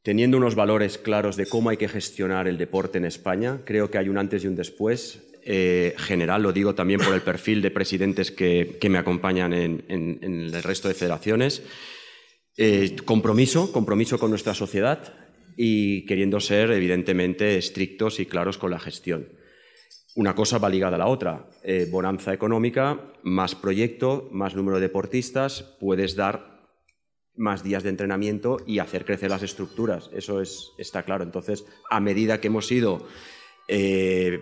[0.02, 3.60] teniendo unos valores claros de cómo hay que gestionar el deporte en España.
[3.64, 5.22] Creo que hay un antes y un después.
[5.46, 10.62] Eh, general, lo digo también por el perfil de presidentes que, me acompañan en, el
[10.62, 11.62] resto de federaciones.
[12.56, 15.23] Eh, compromiso, compromiso con nuestra sociedad
[15.56, 19.28] y queriendo ser, evidentemente, estrictos y claros con la gestión.
[20.16, 21.48] Una cosa va ligada a la otra.
[21.62, 26.54] Eh, bonanza económica, más proyecto, más número de deportistas, puedes dar
[27.36, 30.10] más días de entrenamiento y hacer crecer las estructuras.
[30.12, 31.24] Eso es, está claro.
[31.24, 33.06] Entonces, a medida que hemos ido
[33.66, 34.40] eh,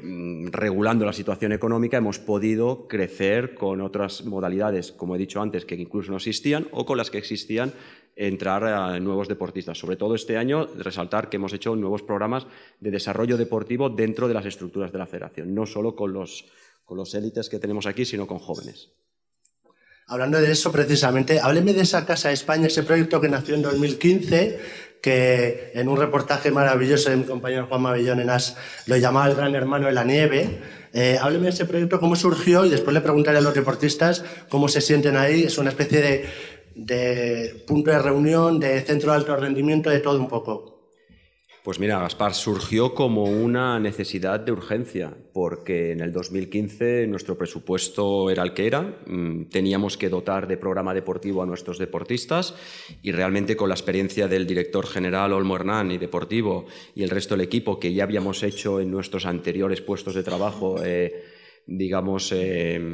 [0.51, 5.77] regulando la situación económica, hemos podido crecer con otras modalidades, como he dicho antes, que
[5.77, 7.73] incluso no existían o con las que existían
[8.17, 9.79] entrar a nuevos deportistas.
[9.79, 12.47] Sobre todo este año, resaltar que hemos hecho nuevos programas
[12.81, 16.45] de desarrollo deportivo dentro de las estructuras de la federación, no solo con los,
[16.85, 18.93] con los élites que tenemos aquí, sino con jóvenes.
[20.07, 23.63] Hablando de eso precisamente, hábleme de esa Casa de España, ese proyecto que nació en
[23.63, 24.61] 2015,
[25.01, 29.35] que en un reportaje maravilloso de mi compañero Juan Mabellón en As lo llamaba el
[29.35, 30.61] gran hermano de la nieve.
[30.93, 34.69] Eh, hábleme de ese proyecto, cómo surgió y después le preguntaré a los deportistas cómo
[34.69, 35.45] se sienten ahí.
[35.45, 36.29] Es una especie de,
[36.75, 40.73] de punto de reunión, de centro de alto rendimiento, de todo un poco.
[41.63, 48.31] Pues mira, Gaspar, surgió como una necesidad de urgencia, porque en el 2015 nuestro presupuesto
[48.31, 52.57] era el que era, mm, teníamos que dotar de programa deportivo a nuestros deportistas
[53.01, 57.37] y realmente con la experiencia del director general Olmo Hernán y deportivo y el resto
[57.37, 61.23] del equipo que ya habíamos hecho en nuestros anteriores puestos de trabajo, eh,
[61.65, 62.93] digamos, eh,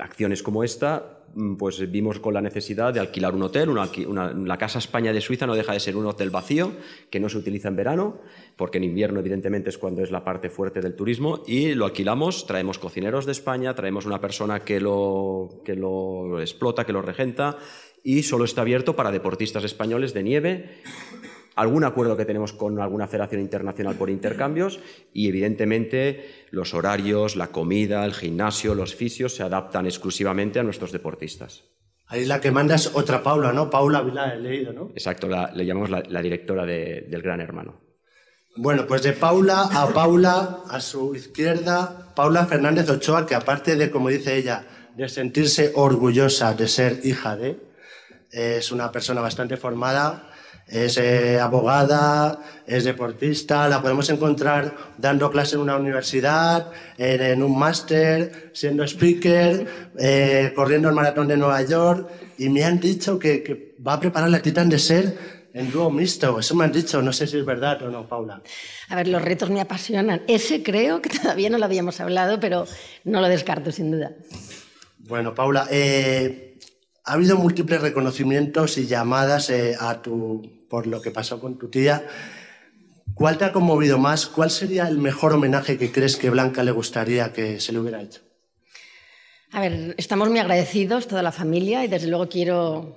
[0.00, 3.70] acciones como esta, Mm, pues vimos con la necesidad de alquilar un hotel.
[3.72, 6.72] la Casa España de Suiza no deja de ser un hotel vacío
[7.08, 8.18] que no se utiliza en verano,
[8.56, 12.46] porque en invierno evidentemente es cuando es la parte fuerte del turismo, y lo alquilamos,
[12.46, 17.58] traemos cocineros de España, traemos una persona que lo, que lo explota, que lo regenta,
[18.02, 20.80] y solo está abierto para deportistas españoles de nieve
[21.56, 24.80] algún acuerdo que tenemos con alguna federación internacional por intercambios
[25.12, 30.92] y evidentemente los horarios, la comida, el gimnasio, los fisios se adaptan exclusivamente a nuestros
[30.92, 31.64] deportistas.
[32.06, 33.70] Ahí la que manda es otra Paula, ¿no?
[33.70, 34.90] Paula Vila, he leído, ¿no?
[34.94, 37.80] Exacto, le llamamos la, directora del Gran Hermano.
[38.56, 43.92] Bueno, pues de Paula a Paula, a su izquierda, Paula Fernández Ochoa, que aparte de,
[43.92, 47.60] como dice ella, de sentirse orgullosa de ser hija de,
[48.32, 50.29] es una persona bastante formada,
[50.70, 57.58] es eh, abogada, es deportista, la podemos encontrar dando clase en una universidad, en, un
[57.58, 59.66] máster, siendo speaker,
[59.98, 64.30] eh, corriendo el maratón de Nueva York y me han dicho que, va a preparar
[64.30, 65.18] la Titan de Ser
[65.52, 66.38] en dúo mixto.
[66.38, 68.40] Eso me han dicho, no sé si es verdad o no, Paula.
[68.88, 70.22] A ver, los retos me apasionan.
[70.28, 72.66] Ese creo que todavía no lo habíamos hablado, pero
[73.04, 74.12] no lo descarto sin duda.
[74.98, 76.58] Bueno, Paula, eh,
[77.04, 82.06] ha habido múltiples reconocimientos y llamadas a tu por lo que pasó con tu tía.
[83.12, 84.26] ¿Cuál te ha conmovido más?
[84.26, 88.00] ¿Cuál sería el mejor homenaje que crees que Blanca le gustaría que se le hubiera
[88.00, 88.22] hecho?
[89.52, 92.96] A ver, estamos muy agradecidos, toda la familia, y desde luego quiero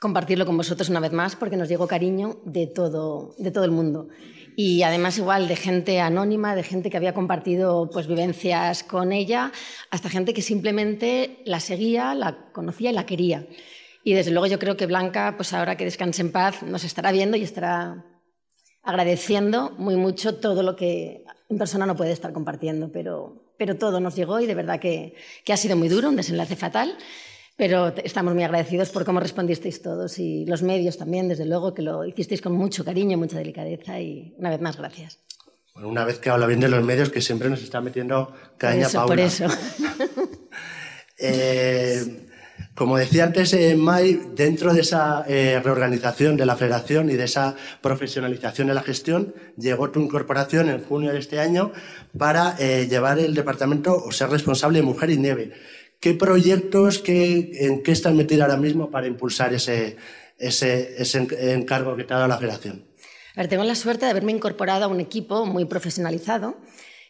[0.00, 3.70] compartirlo con vosotros una vez más porque nos llegó cariño de todo, de todo el
[3.70, 4.08] mundo.
[4.56, 9.52] Y además igual de gente anónima, de gente que había compartido pues, vivencias con ella,
[9.90, 13.46] hasta gente que simplemente la seguía, la conocía y la quería.
[14.02, 17.12] Y desde luego yo creo que Blanca, pues ahora que descanse en paz, nos estará
[17.12, 18.04] viendo y estará
[18.82, 24.00] agradeciendo muy mucho todo lo que en persona no puede estar compartiendo, pero, pero todo
[24.00, 26.96] nos llegó y de verdad que, que ha sido muy duro, un desenlace fatal,
[27.56, 31.82] pero estamos muy agradecidos por cómo respondisteis todos y los medios también, desde luego, que
[31.82, 35.18] lo hicisteis con mucho cariño, mucha delicadeza y una vez más gracias.
[35.74, 38.88] Bueno, una vez que habla bien de los medios, que siempre nos está metiendo caña
[38.88, 39.46] por eso, Por eso.
[41.18, 42.29] eh,
[42.80, 47.24] como decía antes, eh, May, dentro de esa eh, reorganización de la federación y de
[47.24, 51.72] esa profesionalización de la gestión, llegó tu incorporación en junio de este año
[52.16, 55.52] para eh, llevar el departamento o ser responsable de Mujer y Nieve.
[56.00, 59.98] ¿Qué proyectos, qué, en qué están metidos ahora mismo para impulsar ese,
[60.38, 62.86] ese, encargo que te ha dado la federación?
[63.36, 66.56] A tengo la suerte de haberme incorporado a un equipo muy profesionalizado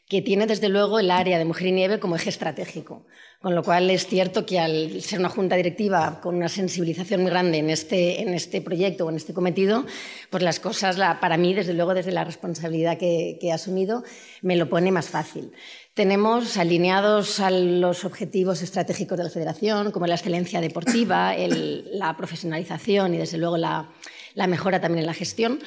[0.08, 3.06] que tiene desde luego el área de mujer y nieve como eje estratégico.
[3.40, 7.30] Con lo cual es cierto que al ser una junta directiva con una sensibilización muy
[7.30, 9.86] grande en este, en este proyecto o en este cometido,
[10.28, 14.04] pues las cosas, para mí, desde luego, desde la responsabilidad que, he asumido,
[14.42, 15.52] me lo pone más fácil.
[15.94, 23.14] Tenemos alineados a los objetivos estratégicos de la federación, como la excelencia deportiva, la profesionalización
[23.14, 23.90] y, desde luego, la,
[24.34, 25.60] la mejora también en la gestión,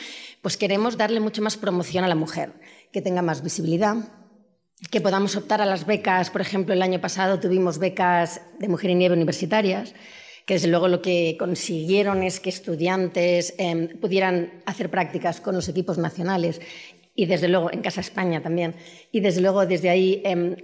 [0.43, 2.53] pues queremos darle mucho más promoción a la mujer,
[2.91, 3.95] que tenga más visibilidad,
[4.91, 6.29] que podamos optar a las becas.
[6.29, 9.93] Por ejemplo, el año pasado tuvimos becas de mujer y nieve universitarias,
[10.45, 15.69] que desde luego lo que consiguieron es que estudiantes em, pudieran hacer prácticas con los
[15.69, 16.61] equipos nacionales
[17.15, 18.75] y desde luego en Casa España también.
[19.11, 20.55] Y desde luego desde ahí em,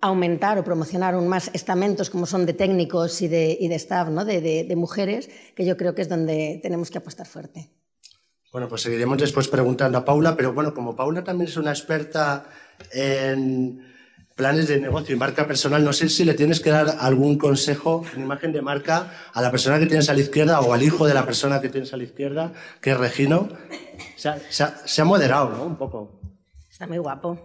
[0.00, 4.24] aumentar o promocionar aún más estamentos como son de técnicos y de, staff, ¿no?
[4.24, 7.70] de mujeres, que yo creo que es donde tenemos que apostar fuerte.
[8.56, 12.48] Bueno, pues seguiremos después preguntando a Paula, pero bueno, como Paula también es una experta
[12.92, 13.86] en
[14.36, 18.04] planes de negocio y marca personal, no sé si le tienes que dar algún consejo
[18.14, 21.06] en imagen de marca a la persona que tienes a la izquierda o al hijo
[21.06, 23.48] de la persona que tienes a la izquierda, que es Regino.
[24.16, 25.64] Se ha, moderado, ¿no?
[25.64, 26.20] Un poco.
[26.70, 27.38] Está muy guapo.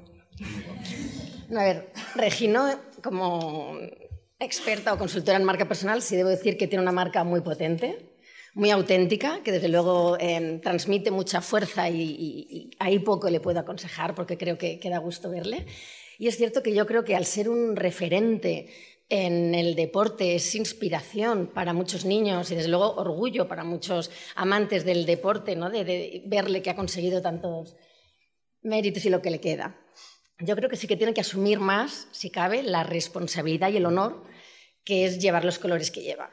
[1.56, 2.67] A ver, Regino,
[3.02, 3.78] como
[4.38, 8.11] experta o consultora en marca personal, sí debo decir que tiene una marca muy potente
[8.54, 14.14] muy auténtica, que desde luego em, transmite mucha fuerza y, ahí poco le puedo aconsejar
[14.14, 15.66] porque creo que, queda da gusto verle.
[16.20, 18.70] Y es cierto que yo creo que al ser un referente
[19.10, 24.86] en el deporte es inspiración para muchos niños y desde luego orgullo para muchos amantes
[24.86, 25.70] del deporte, ¿no?
[25.70, 27.76] de, verle que ha conseguido tantos
[28.62, 29.78] méritos y lo que le queda.
[30.40, 33.86] Yo creo que sí que tiene que asumir más, si cabe, la responsabilidad y el
[33.86, 34.24] honor
[34.84, 36.32] que es llevar los colores que lleva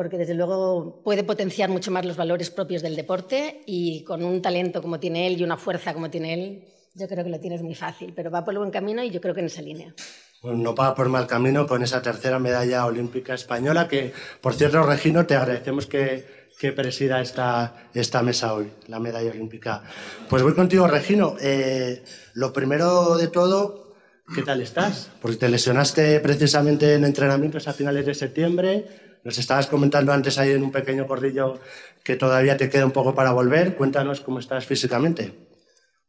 [0.00, 4.40] porque desde luego puede potenciar mucho más los valores propios del deporte y con un
[4.40, 7.60] talento como tiene él y una fuerza como tiene él, yo creo que lo tienes
[7.60, 9.94] muy fácil, pero va por el buen camino y yo creo que en esa línea.
[10.42, 15.26] No va por mal camino con esa tercera medalla olímpica española, que por cierto, Regino,
[15.26, 19.82] te agradecemos que, que presida esta, esta mesa hoy, la medalla olímpica.
[20.30, 21.36] Pues voy contigo, Regino.
[21.42, 23.92] Eh, lo primero de todo,
[24.34, 25.10] ¿qué tal estás?
[25.20, 30.50] Porque te lesionaste precisamente en entrenamientos a finales de septiembre nos estabas comentando antes ahí
[30.50, 31.60] en un pequeño corrillo
[32.02, 33.76] que todavía te queda un poco para volver.
[33.76, 35.32] Cuéntanos cómo estás físicamente.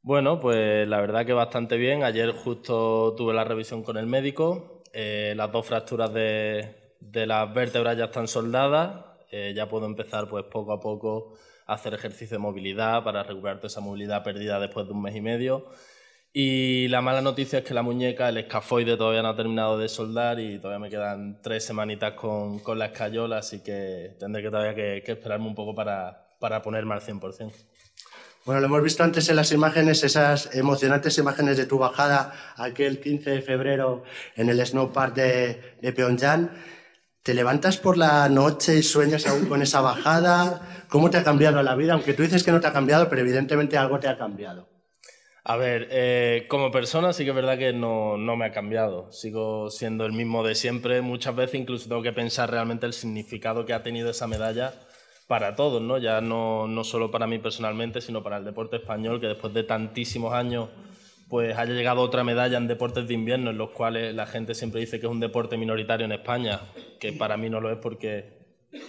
[0.01, 2.03] Bueno, pues la verdad que bastante bien.
[2.03, 4.81] Ayer justo tuve la revisión con el médico.
[4.93, 9.05] Eh, las dos fracturas de, de, las vértebras ya están soldadas.
[9.29, 11.33] Eh, ya puedo empezar pues poco a poco
[11.67, 15.21] a hacer ejercicio de movilidad para recuperar esa movilidad perdida después de un mes y
[15.21, 15.67] medio.
[16.33, 19.89] Y la mala noticia es que la muñeca, el escafoide, todavía no ha terminado de
[19.89, 24.49] soldar y todavía me quedan tres semanitas con, con la escayola, así que tendré que
[24.49, 27.51] todavía que, esperarme un poco para, para ponerme al 100%.
[28.45, 33.01] Bueno, lo hemos visto antes en las imágenes, esas emocionantes imágenes de tu bajada aquel
[33.01, 34.03] 15 de febrero
[34.37, 36.49] en el Snowpark de, de Pyongyang.
[37.23, 40.85] ¿Te levantas por la noche y sueñas aún con esa bajada?
[40.87, 41.93] ¿Cómo te ha cambiado la vida?
[41.93, 44.70] Aunque tú dices que no te ha cambiado, pero evidentemente algo te ha cambiado.
[45.43, 49.11] A ver, eh, como persona sí que es verdad que no, no, me ha cambiado.
[49.11, 51.01] Sigo siendo el mismo de siempre.
[51.01, 54.73] Muchas veces incluso tengo que pensar realmente el significado que ha tenido esa medalla
[55.27, 55.97] para todos, ¿no?
[55.97, 59.63] Ya no, no solo para mí personalmente, sino para el deporte español, que después de
[59.63, 60.69] tantísimos años
[61.29, 64.81] pues haya llegado otra medalla en deportes de invierno, en los cuales la gente siempre
[64.81, 66.59] dice que es un deporte minoritario en España,
[66.99, 68.41] que para mí no lo es porque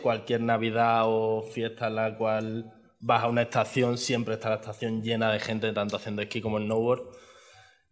[0.02, 5.02] cualquier Navidad o fiesta en la cual vas a una estación, siempre está la estación
[5.02, 7.02] llena de gente, tanto haciendo esquí como snowboard.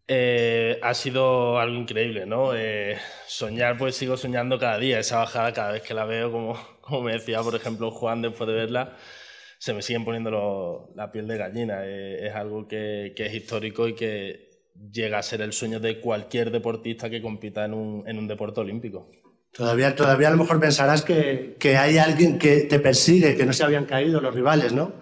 [0.09, 2.55] Eh, ha sido algo increíble, ¿no?
[2.55, 2.96] Eh,
[3.27, 7.03] soñar, pues sigo soñando cada día, esa bajada cada vez que la veo, como, como
[7.03, 8.96] me decía, por ejemplo, Juan después de verla,
[9.59, 11.81] se me siguen poniendo la piel de gallina.
[11.85, 14.51] Eh, es algo que, que, es histórico y que
[14.92, 18.61] llega a ser el sueño de cualquier deportista que compita en un, en un deporte
[18.61, 19.11] olímpico.
[19.53, 23.53] Todavía, todavía a lo mejor pensarás que, que, hay alguien que te persigue, que no
[23.53, 24.93] se habían caído los rivales, ¿no?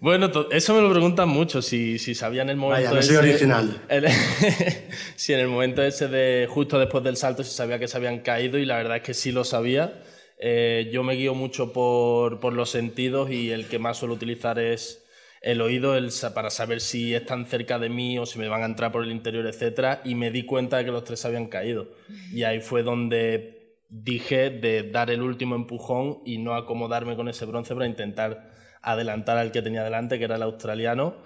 [0.00, 3.82] Bueno, eso me lo preguntan mucho, si, si sabían el momento Vaya, no soy original.
[5.16, 8.20] si en el momento ese de justo después del salto se sabía que se habían
[8.20, 10.02] caído y la verdad es que sí lo sabía.
[10.38, 14.58] Eh, yo me guío mucho por, por, los sentidos y el que más suelo utilizar
[14.58, 15.04] es
[15.40, 18.66] el oído el, para saber si están cerca de mí o si me van a
[18.66, 19.98] entrar por el interior, etc.
[20.04, 21.88] Y me di cuenta de que los tres habían caído.
[22.32, 23.57] Y ahí fue donde
[23.88, 28.50] dije de dar el último empujón y no acomodarme con ese bronce para intentar
[28.82, 31.16] adelantar al que tenía delante, que era el australiano.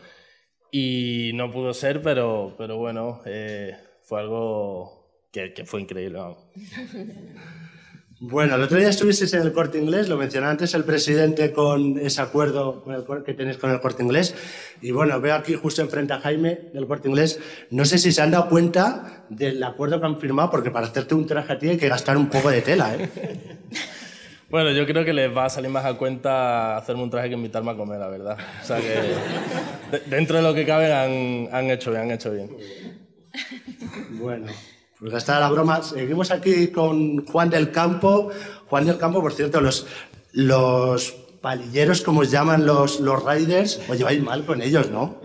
[0.70, 6.18] Y no pudo ser, pero, pero bueno, eh, fue algo que, fue increíble.
[8.24, 11.98] Bueno, el otro día estuvisteis en el corte inglés, lo mencionó antes el presidente con
[11.98, 12.84] ese acuerdo
[13.26, 14.36] que tenéis con el corte inglés.
[14.80, 17.40] Y bueno, veo aquí justo enfrente a Jaime del corte inglés.
[17.70, 21.16] No sé si se han dado cuenta del acuerdo que han firmado, porque para hacerte
[21.16, 22.94] un traje a ti hay que gastar un poco de tela.
[22.94, 23.08] ¿eh?
[24.50, 27.36] Bueno, yo creo que les va a salir más a cuenta hacerme un traje que
[27.36, 28.36] invitarme a comer, la verdad.
[28.62, 32.50] O sea que dentro de lo que cabe han, han hecho bien, han hecho bien.
[34.10, 34.48] Bueno.
[35.02, 35.82] Pues está la broma.
[35.82, 38.30] Seguimos aquí con Juan del Campo.
[38.68, 39.84] Juan del Campo, por cierto, los,
[40.30, 41.10] los
[41.40, 45.20] palilleros, como os llaman los, los riders, os lleváis mal con ellos, ¿no?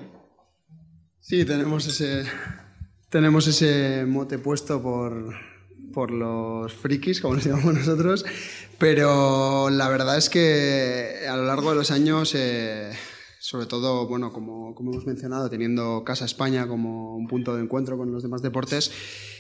[1.20, 2.24] Sí, tenemos ese,
[3.10, 5.36] tenemos ese mote puesto por,
[5.94, 8.26] por los frikis, como les llamamos nosotros,
[8.80, 12.34] pero la verdad es que a lo largo de los años...
[12.34, 12.92] Eh,
[13.48, 17.98] sobre todo, bueno, como, como, hemos mencionado, teniendo Casa España como un punto de encuentro
[17.98, 18.92] con los demás deportes,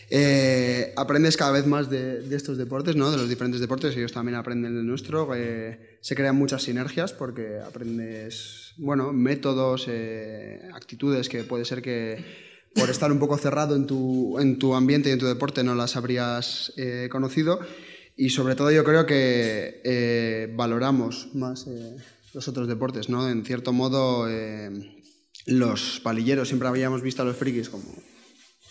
[0.10, 3.12] eh, aprendes cada vez más de, estos deportes, ¿no?
[3.12, 5.36] de los diferentes deportes, ellos también aprenden del nuestro.
[5.36, 12.24] Eh, se crean muchas sinergias porque aprendes bueno, métodos, eh, actitudes que puede ser que
[12.76, 15.76] por estar un poco cerrado en tu, en tu ambiente y en tu deporte no
[15.76, 16.72] las habrías
[17.12, 17.60] conocido.
[18.16, 21.68] Y sobre todo yo creo que valoramos más
[22.38, 23.10] los otros deportes.
[23.10, 23.28] ¿no?
[23.28, 24.28] En cierto modo,
[25.48, 27.84] los palilleros siempre habíamos visto a los frikis como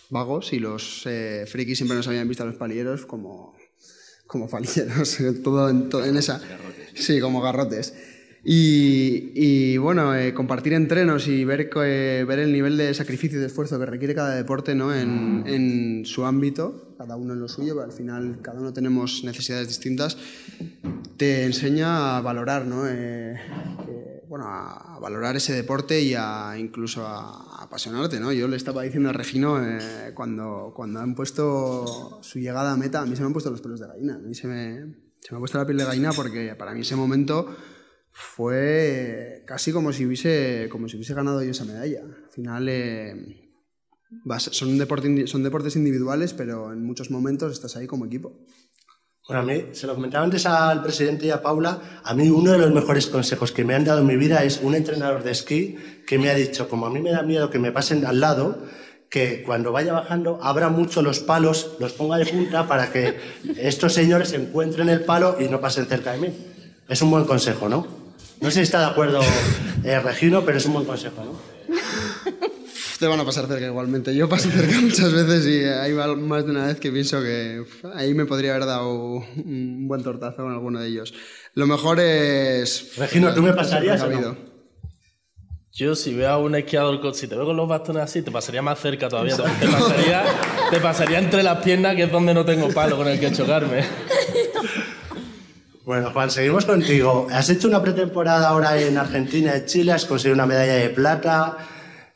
[0.09, 3.57] vagos y los eh, frikis siempre nos habían visto a los palilleros como,
[4.25, 6.41] como palilleros, todo en, en esa...
[6.95, 7.93] Sí, como garrotes.
[8.49, 13.41] Y, y bueno, eh, compartir entrenos y ver, eh, ver el nivel de sacrificio y
[13.41, 14.95] de esfuerzo que requiere cada deporte ¿no?
[14.95, 19.25] en, en, su ámbito, cada uno en lo suyo, pero al final cada uno tenemos
[19.25, 20.17] necesidades distintas,
[21.17, 22.83] te enseña a valorar ¿no?
[24.29, 28.31] bueno, a, valorar ese deporte y a incluso a, apasionarte, ¿no?
[28.31, 33.01] Yo le estaba diciendo a Regino eh, cuando, cuando han puesto su llegada a meta,
[33.01, 35.31] a mí se me han puesto los pelos de gallina, a mí se me, se
[35.31, 37.53] me ha puesto la piel de gallina porque para mí ese momento
[38.19, 42.01] fue casi como si hubiese, como si hubiese ganado yo esa medalla.
[42.01, 43.51] Al final eh,
[44.37, 48.39] son, deporte, son deportes individuales, pero en muchos momentos estás ahí como equipo.
[49.27, 52.53] Bueno, a mí, se lo comentaba antes al presidente y a Paula, a mí uno
[52.53, 55.31] de los mejores consejos que me han dado en mi vida es un entrenador de
[55.31, 55.77] esquí
[56.07, 58.63] que me ha dicho, como a mí me da miedo que me pasen al lado,
[59.11, 63.15] que cuando vaya bajando abra mucho los palos, los ponga de punta para que
[63.57, 66.33] estos señores encuentren el palo y no pasen cerca de mí.
[66.89, 67.96] Es un buen consejo, ¿no?
[68.41, 69.21] No sé si está de acuerdo
[69.83, 71.57] eh, Regino, pero es un buen consejo, ¿no?
[72.97, 74.15] te van a pasar cerca igualmente.
[74.15, 78.13] Yo paso cerca muchas veces y hay más de una vez que pienso que ahí
[78.13, 81.13] me podría haber dado un buen tortazo con alguno de ellos.
[81.53, 82.95] Lo mejor es...
[82.97, 84.03] Regino, ¿tú me pasarías
[85.73, 88.61] Yo si veo a un esquiador, si te veo con los bastones así, te pasaría
[88.61, 89.35] más cerca todavía.
[89.35, 90.23] Te pasaría,
[90.71, 93.83] te pasaría entre las piernas, que es donde no tengo palo con el que chocarme.
[95.87, 97.27] Bueno, Juan, seguimos contigo.
[97.31, 101.59] Has hecho una pretemporada ahora en Argentina y Chile, has conseguido una medalla de plata.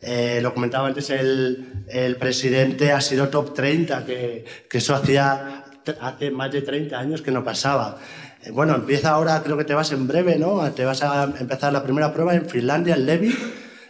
[0.01, 5.63] Eh, lo comentaba antes el, el, presidente, ha sido top 30, que, que, eso hacía
[6.01, 7.97] hace más de 30 años que no pasaba.
[8.43, 10.69] Eh, bueno, empieza ahora, creo que te vas en breve, ¿no?
[10.73, 13.33] Te vas a empezar la primera prueba en Finlandia, en Levi.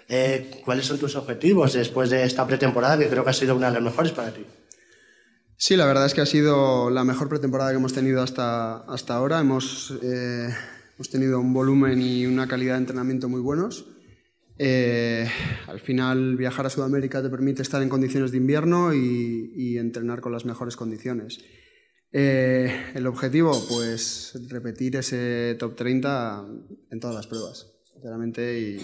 [0.08, 3.70] Eh, ¿Cuáles son tus objetivos después de esta pretemporada, que creo que ha sido una
[3.70, 4.46] de las mejores para ti?
[5.64, 9.14] Sí, la verdad es que ha sido la mejor pretemporada que hemos tenido hasta, hasta
[9.14, 9.40] ahora.
[9.40, 10.50] Hemos, eh,
[10.96, 13.86] hemos tenido un volumen y una calidad de entrenamiento muy buenos.
[14.58, 15.30] Eh,
[15.68, 20.32] al final viajar a Sudamérica te permite estar en condiciones de invierno y, entrenar con
[20.32, 21.38] las mejores condiciones.
[22.12, 26.44] Eh, el objetivo, pues repetir ese top 30
[26.90, 27.71] en todas las pruebas,
[28.02, 28.60] sinceramente.
[28.60, 28.82] Y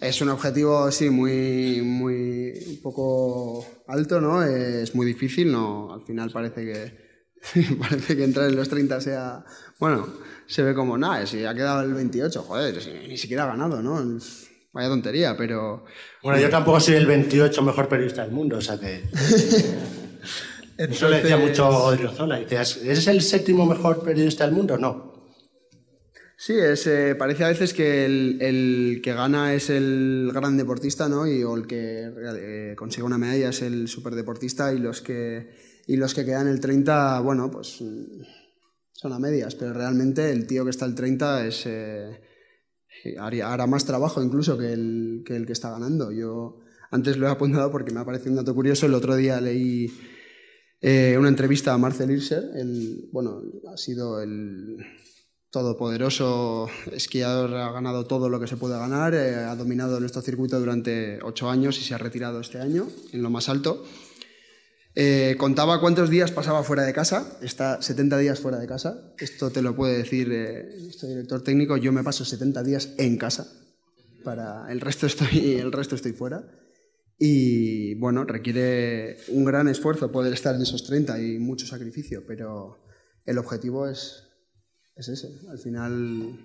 [0.00, 4.42] es un objetivo, sí, muy, muy un poco alto, ¿no?
[4.42, 5.92] Es muy difícil, ¿no?
[5.92, 9.44] Al final parece que, parece que entrar en los 30 sea,
[9.78, 10.06] bueno,
[10.46, 14.18] se ve como, nada, si ha quedado el 28, joder, ni siquiera ha ganado, ¿no?
[14.72, 15.84] Vaya tontería, pero...
[16.22, 19.02] Bueno, yo tampoco soy el 28 mejor periodista del mundo, o sea que...
[20.76, 22.40] Eso le decía mucho Odriozola.
[22.40, 24.78] ¿eres el séptimo mejor periodista del mundo?
[24.78, 25.09] No.
[26.42, 31.26] Sí, es, eh, parece a veces que el, que gana es el gran deportista, ¿no?
[31.26, 35.50] Y, el que eh, consigue una medalla es el superdeportista y los que,
[35.86, 37.84] y los que quedan el 30, bueno, pues
[38.94, 41.66] son a medias, pero realmente el tío que está el 30 es...
[41.66, 42.20] Eh,
[43.18, 46.10] hará más trabajo incluso que el, que el que está ganando.
[46.10, 46.60] Yo
[46.90, 48.86] antes lo he apuntado porque me ha parecido un dato curioso.
[48.86, 49.92] El otro día leí
[50.80, 52.44] eh, una entrevista a Marcel Hirscher.
[52.54, 54.78] El, bueno, ha sido el
[55.50, 60.58] todopoderoso esquiador, ha ganado todo lo que se puede ganar, eh, ha dominado nuestro circuito
[60.60, 63.84] durante ocho años y se ha retirado este año en lo más alto.
[64.94, 69.50] Eh, contaba cuántos días pasaba fuera de casa, está 70 días fuera de casa, esto
[69.50, 73.46] te lo puede decir eh, este director técnico, yo me paso 70 días en casa,
[74.24, 76.44] para el resto estoy, el resto estoy fuera.
[77.22, 82.78] Y bueno, requiere un gran esfuerzo poder estar en esos 30 y mucho sacrificio, pero
[83.26, 84.29] el objetivo es,
[85.00, 85.40] es ese.
[85.48, 86.38] Al final,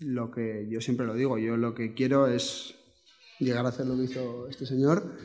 [0.00, 2.74] lo que yo siempre lo digo, yo lo que quiero es
[3.38, 5.16] llegar a hacer lo que hizo este señor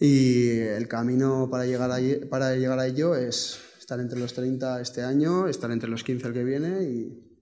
[0.00, 5.02] y el camino para llegar a, llegar a ello es estar entre los 30 este
[5.02, 7.38] año, estar entre los 15 el que viene y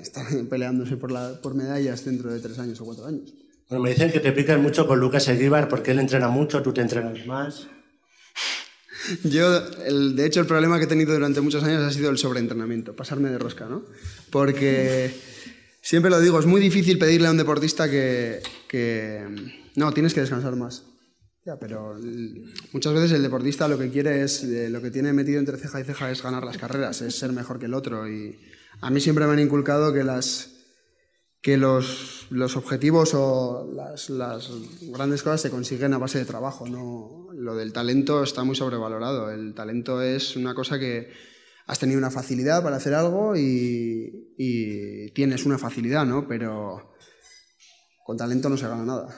[0.00, 3.34] estar peleándose por medallas dentro de tres años o cuatro años.
[3.68, 6.72] Bueno, me dicen que te picas mucho con Lucas Eguíbar porque él entrena mucho, tú
[6.72, 7.68] te entrenas más.
[9.24, 12.94] Yo, de hecho, el problema que he tenido durante muchos años ha sido el sobreentrenamiento,
[12.94, 13.84] pasarme de rosca, ¿no?
[14.30, 15.14] Porque
[15.82, 19.24] siempre lo digo, es muy difícil pedirle a un deportista que, que
[19.74, 20.84] no, tienes que descansar más.
[21.44, 21.96] Ya, pero
[22.72, 25.80] muchas veces el deportista lo que quiere es, eh, lo que tiene metido entre ceja
[25.80, 28.06] y ceja es ganar las carreras, es ser mejor que el otro.
[28.06, 28.38] Y
[28.82, 30.57] a mí siempre me han inculcado que las,
[31.40, 34.50] que los, los objetivos o las, las,
[34.82, 36.68] grandes cosas se consiguen a base de trabajo.
[36.68, 37.28] ¿no?
[37.32, 39.30] Lo del talento está muy sobrevalorado.
[39.30, 41.10] El talento es una cosa que
[41.66, 46.26] has tenido una facilidad para hacer algo y, y tienes una facilidad, ¿no?
[46.26, 46.94] pero
[48.04, 49.14] con talento no se gana nada.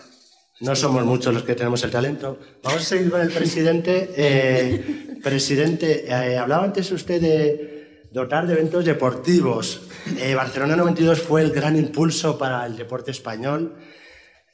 [0.61, 2.39] No somos muchos los que tenemos el talento.
[2.63, 4.11] Vamos a seguir con el presidente.
[4.15, 9.89] Eh, presidente, eh, hablaba antes usted de dotar de eventos deportivos.
[10.19, 13.77] Eh, Barcelona 92 fue el gran impulso para el deporte español.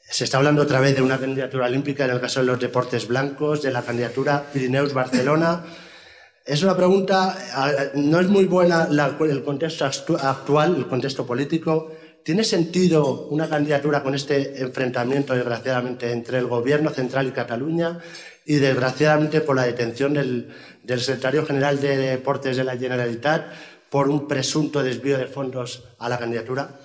[0.09, 3.09] Se está hablando otra vez de una candidatura olímpica en el caso de los deportes
[3.09, 5.65] blancos, de la candidatura Pirineos-Barcelona.
[6.45, 7.37] Es una pregunta,
[7.95, 11.93] no es muy buena el contexto actual, el contexto político.
[12.23, 17.99] ¿Tiene sentido una candidatura con este enfrentamiento, desgraciadamente, entre el Gobierno central y Cataluña
[18.45, 23.47] y, desgraciadamente, por la detención del secretario general de Deportes de la Generalitat
[23.91, 26.81] por un presunto desvío de fondos a la candidatura?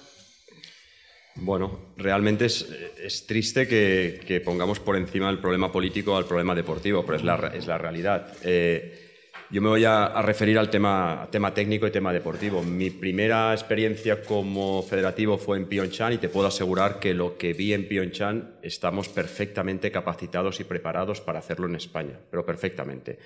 [1.36, 7.18] Bueno, realmente es, triste que, pongamos por encima el problema político al problema deportivo, pero
[7.18, 8.34] es la, es la realidad.
[8.43, 9.12] Eh,
[9.49, 12.64] yo me voy a, a, referir al tema, tema técnico y tema deportivo.
[12.64, 17.54] Mi primera experiencia como federativo fue en Pyeongchang y te puedo asegurar que lo que
[17.54, 23.20] vi en Pyeongchang estamos perfectamente capacitados y preparados para hacerlo en España, pero perfectamente.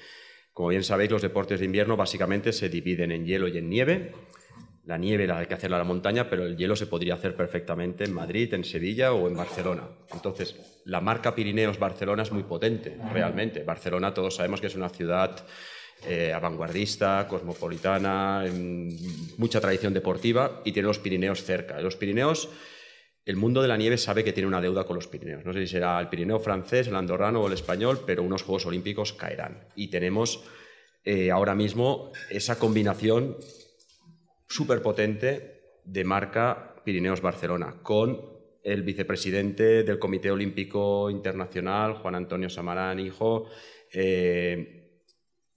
[0.56, 4.14] Como bien sabéis, los deportes de invierno básicamente se dividen en hielo y en nieve.
[4.86, 7.36] La nieve la hay que hacerla en la montaña, pero el hielo se podría hacer
[7.36, 9.84] perfectamente en Madrid, en Sevilla o en Barcelona.
[10.14, 13.64] Entonces, la marca Pirineos Barcelona es muy potente, realmente.
[13.64, 15.46] Barcelona todos sabemos que es una ciudad
[16.08, 18.46] eh, vanguardista, cosmopolitana,
[19.36, 21.82] mucha tradición deportiva y tiene los Pirineos cerca.
[21.82, 22.48] Los Pirineos
[23.26, 25.44] el mundo de la nieve sabe que tiene una deuda con los Pirineos.
[25.46, 28.68] No sé si será el Pirineo francés, el andorrano o el español, pero unos Juegos
[28.68, 29.68] Olímpicos caerán.
[29.76, 30.44] Y tenemos
[31.04, 33.38] eh, ahora mismo esa combinación
[34.48, 38.22] súper potente de marca Pirineos Barcelona, con
[38.64, 43.50] el vicepresidente del Comité Olímpico Internacional, Juan Antonio Samarán, hijo,
[43.92, 45.02] eh,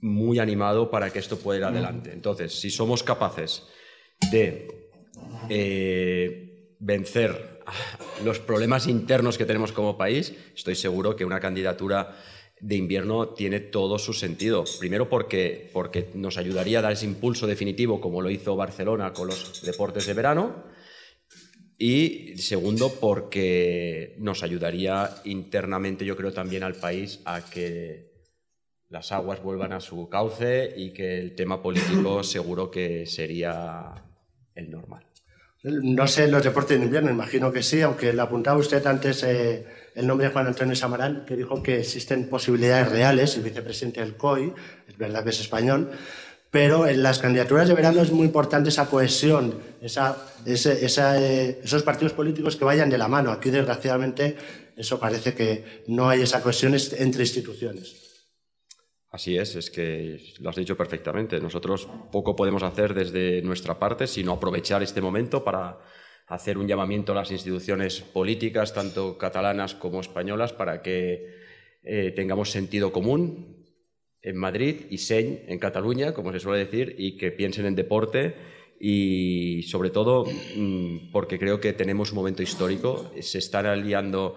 [0.01, 2.13] muy animado para que esto pueda ir adelante.
[2.13, 3.67] Entonces, si somos capaces
[4.31, 4.69] de
[5.49, 7.58] eh, vencer
[8.25, 12.17] los problemas internos que tenemos como país, estoy seguro que una candidatura
[12.61, 14.65] de invierno tiene todo su sentido.
[14.79, 19.29] Primero porque, porque nos ayudaría a dar ese impulso definitivo como lo hizo Barcelona con
[19.29, 20.65] los deportes de verano.
[21.79, 28.09] Y segundo porque nos ayudaría internamente, yo creo, también al país a que
[28.89, 33.95] las aguas vuelvan a su cauce y que el tema político seguro que sería
[34.55, 35.08] el normal.
[35.65, 39.67] No sé los deportes de invierno, imagino que sí, aunque le apuntaba usted antes eh,
[39.97, 44.17] el nombre de Juan Antonio Samarán, que dijo que existen posibilidades reales, el vicepresidente del
[44.17, 44.53] COI,
[44.87, 45.91] es verdad que es español,
[46.53, 51.83] pero en las candidaturas de verano es muy importante esa cohesión, esa, esa, eh, esos
[51.83, 53.33] partidos políticos que vayan de la mano.
[53.33, 54.37] Aquí, desgraciadamente,
[54.77, 58.08] eso parece que no hay esa cohesión entre instituciones.
[59.11, 61.41] Así es, es que lo has dicho perfectamente.
[61.41, 65.79] Nosotros poco podemos hacer desde nuestra parte, sino aprovechar este momento para
[66.27, 71.27] hacer un llamamiento a las instituciones políticas, tanto catalanas como españolas, para que
[71.83, 73.67] eh, tengamos sentido común
[74.21, 78.35] en Madrid y SEñ en Cataluña, como se suele decir, y que piensen en deporte
[78.79, 80.25] y sobre todo
[80.57, 83.11] mm, porque creo que tenemos un momento histórico.
[83.21, 84.37] Se están aliando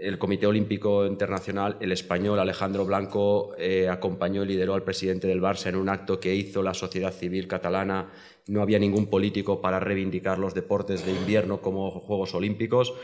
[0.00, 5.42] el Comité Olímpico Internacional, el español Alejandro Blanco, eh, acompañó y lideró al presidente del
[5.42, 8.10] Barça en un acto que hizo la sociedad civil catalana.
[8.46, 12.94] No había ningún político para reivindicar los deportes de invierno como Juegos Olímpicos.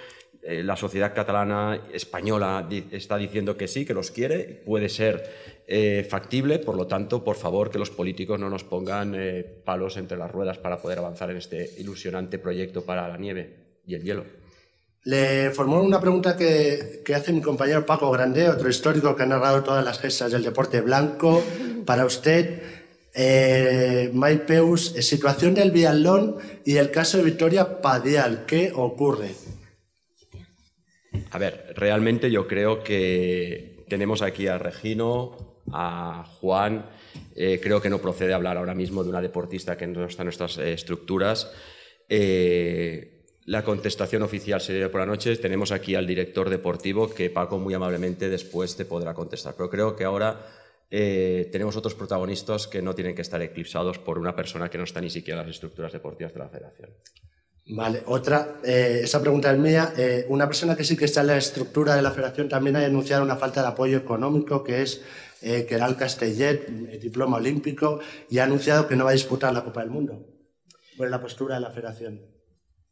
[0.42, 5.24] eh, la sociedad catalana española está diciendo que sí, que los quiere, puede ser
[5.66, 9.16] eh, factible, por lo tanto, por favor, que los políticos no nos pongan
[9.64, 13.94] palos entre las ruedas para poder avanzar en este ilusionante proyecto para la nieve y
[13.94, 14.45] el hielo.
[15.06, 19.62] Le formó una pregunta que, hace mi compañero Paco Grande, otro histórico que ha narrado
[19.62, 21.44] todas las gestas del deporte blanco.
[21.86, 22.60] Para usted,
[23.14, 29.30] eh, Maipeus, situación del biatlón y el caso de Victoria Padial, ¿qué ocurre?
[31.30, 36.84] A ver, realmente yo creo que tenemos aquí a Regino, a Juan.
[37.36, 40.26] Eh, creo que no procede hablar ahora mismo de una deportista que no está en
[40.26, 41.52] nuestras eh, estructuras.
[42.08, 43.15] Eh,
[43.46, 45.34] la contestación oficial sería por la noche.
[45.36, 49.54] Tenemos aquí al director deportivo que Paco muy amablemente después te podrá contestar.
[49.56, 50.46] Pero creo que ahora
[50.88, 55.00] tenemos otros protagonistas que no tienen que estar eclipsados por una persona que no está
[55.00, 56.90] ni siquiera en las estructuras deportivas de la federación.
[57.68, 59.92] Vale, otra, eh, esa pregunta es mía.
[59.96, 62.80] Eh, una persona que sí que está en la estructura de la federación también ha
[62.80, 65.02] denunciado una falta de apoyo económico, que es
[65.42, 66.68] eh, Keral Castellet,
[67.00, 67.98] diploma olímpico,
[68.30, 70.24] y ha anunciado que no va a disputar la Copa del Mundo.
[70.96, 72.35] ¿Cuál es la postura de la federación?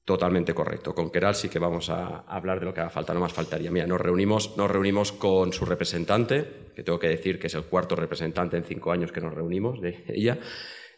[0.04, 0.94] Totalmente correcto.
[0.94, 3.70] Con Keral sí que vamos a hablar de lo que haga falta, no más faltaría.
[3.70, 7.64] Mira, nos reunimos, nos reunimos con su representante, que tengo que decir que es el
[7.64, 10.38] cuarto representante en cinco años que nos reunimos de ella.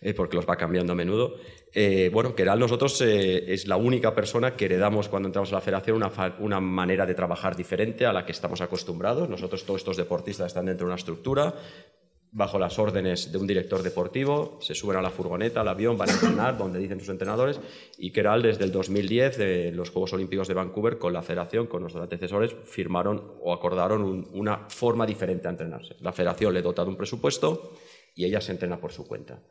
[0.00, 1.36] Eh, porque los va cambiando a menudo.
[1.72, 5.60] Eh, bueno, Keral nosotros eh, es la única persona que heredamos cuando entramos a la
[5.62, 9.26] federación una, una, manera de trabajar diferente a la que estamos acostumbrados.
[9.28, 11.54] Nosotros todos estos deportistas están dentro de una estructura,
[12.36, 16.10] bajo las órdenes de un director deportivo, se suben a la furgoneta, al avión, van
[16.10, 17.58] a entrenar donde dicen sus entrenadores
[17.96, 21.80] y Keral desde el 2010, de los Juegos Olímpicos de Vancouver, con la federación, con
[21.80, 25.96] nuestros antecesores, firmaron o acordaron una forma diferente de entrenarse.
[26.00, 27.72] La federación le dota de un presupuesto
[28.14, 29.42] y ella se entrena por su cuenta.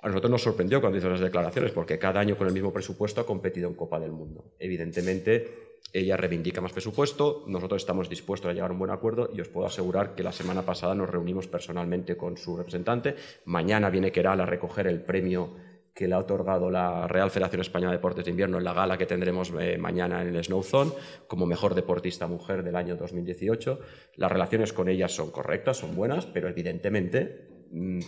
[0.00, 3.20] A nosotros nos sorprendió cuando hizo las declaraciones, porque cada año con el mismo presupuesto
[3.20, 4.54] ha competido en Copa del Mundo.
[4.58, 9.40] Evidentemente, ella reivindica más presupuesto, nosotros estamos dispuestos a llegar a un buen acuerdo y
[9.40, 13.14] os puedo asegurar que la semana pasada nos reunimos personalmente con su representante.
[13.44, 15.54] Mañana viene Keral a recoger el premio
[15.94, 18.98] que le ha otorgado la Real Federación Española de Deportes de Invierno en la gala
[18.98, 20.90] que tendremos eh, mañana en el Snow Zone
[21.28, 23.78] como mejor deportista mujer del año 2018.
[24.16, 27.66] Las relaciones con ella son correctas, son buenas, pero evidentemente...
[27.70, 28.00] Mm,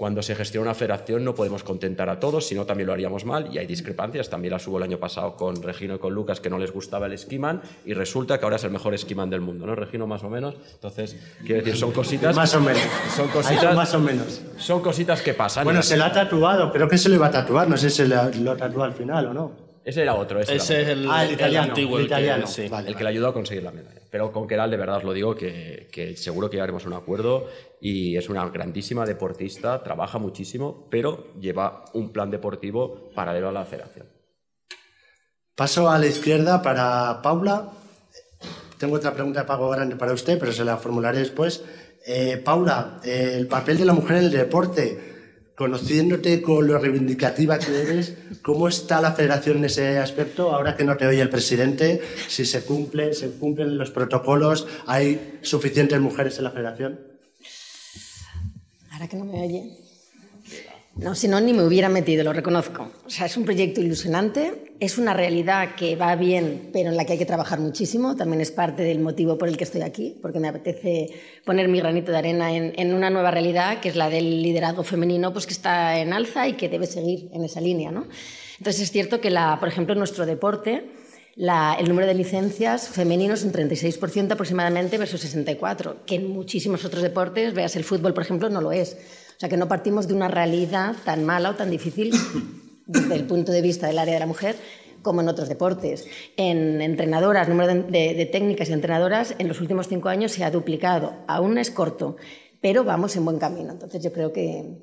[0.00, 3.50] cuando se gestiona una federación no podemos contentar a todos, sino también lo haríamos mal
[3.52, 4.30] y hay discrepancias.
[4.30, 7.04] También las hubo el año pasado con Regino y con Lucas que no les gustaba
[7.04, 9.74] el esquiman y resulta que ahora es el mejor esquiman del mundo, ¿no?
[9.74, 10.54] Regino más o menos.
[10.72, 12.34] Entonces, quiero decir, son cositas...
[12.34, 12.82] Más o menos.
[13.14, 13.76] Son cositas...
[13.76, 14.40] más o menos.
[14.56, 15.64] Son cositas que pasan.
[15.64, 18.02] Bueno, se la ha tatuado, creo que se lo iba a tatuar, no sé si
[18.06, 19.70] lo tatúa al final o no.
[19.84, 20.40] Ese era otro.
[20.40, 23.32] Ese, es el, ah, el, italiano, antiguo, el, italiano, que, el que le ayudó a
[23.34, 24.00] conseguir la medalla.
[24.10, 26.94] Pero con Keral, de verdad os lo digo, que, que seguro que llegaremos a un
[26.94, 27.48] acuerdo
[27.80, 33.64] y es una grandísima deportista, trabaja muchísimo, pero lleva un plan deportivo paralelo a la
[33.64, 34.06] federación.
[35.54, 37.70] Paso a la izquierda para Paula.
[38.78, 41.64] Tengo otra pregunta de pago grande para usted, pero se la formularé después.
[42.06, 45.10] Eh, Paula, el papel de la mujer en el deporte
[45.60, 50.54] conociéndote con lo reivindicativa que eres, ¿cómo está la federación en ese aspecto?
[50.54, 56.38] Ahora que no te oye el presidente, si se cumplen los protocolos, ¿hay suficientes mujeres
[56.38, 57.09] en la federación?
[59.00, 59.78] Ahora que no me oye.
[60.96, 62.90] No, si no, ni me hubiera metido, lo reconozco.
[63.06, 67.06] O sea, es un proyecto ilusionante, es una realidad que va bien, pero en la
[67.06, 68.14] que hay que trabajar muchísimo.
[68.14, 71.14] También es parte del motivo por el que estoy aquí, porque me apetece
[71.46, 75.32] poner mi granito de arena en, una nueva realidad, que es la del liderazgo femenino,
[75.32, 77.90] pues que está en alza y que debe seguir en esa línea.
[77.90, 78.06] ¿no?
[78.58, 80.90] Entonces, es cierto que, la, por ejemplo, en nuestro deporte,
[81.36, 87.02] el número de licencias femeninos es un 36% aproximadamente versus 64%, que en muchísimos otros
[87.02, 88.96] deportes, veas el fútbol, por ejemplo, no lo es.
[89.36, 92.12] O sea, que no partimos de una realidad tan mala o tan difícil
[92.86, 94.56] desde el punto de vista del área de la mujer
[95.02, 96.06] como en otros deportes.
[96.36, 101.14] En entrenadoras, número de, técnicas y entrenadoras en los últimos cinco años se ha duplicado.
[101.26, 102.16] Aún es corto,
[102.60, 103.72] pero vamos en buen camino.
[103.72, 104.78] Entonces yo creo que,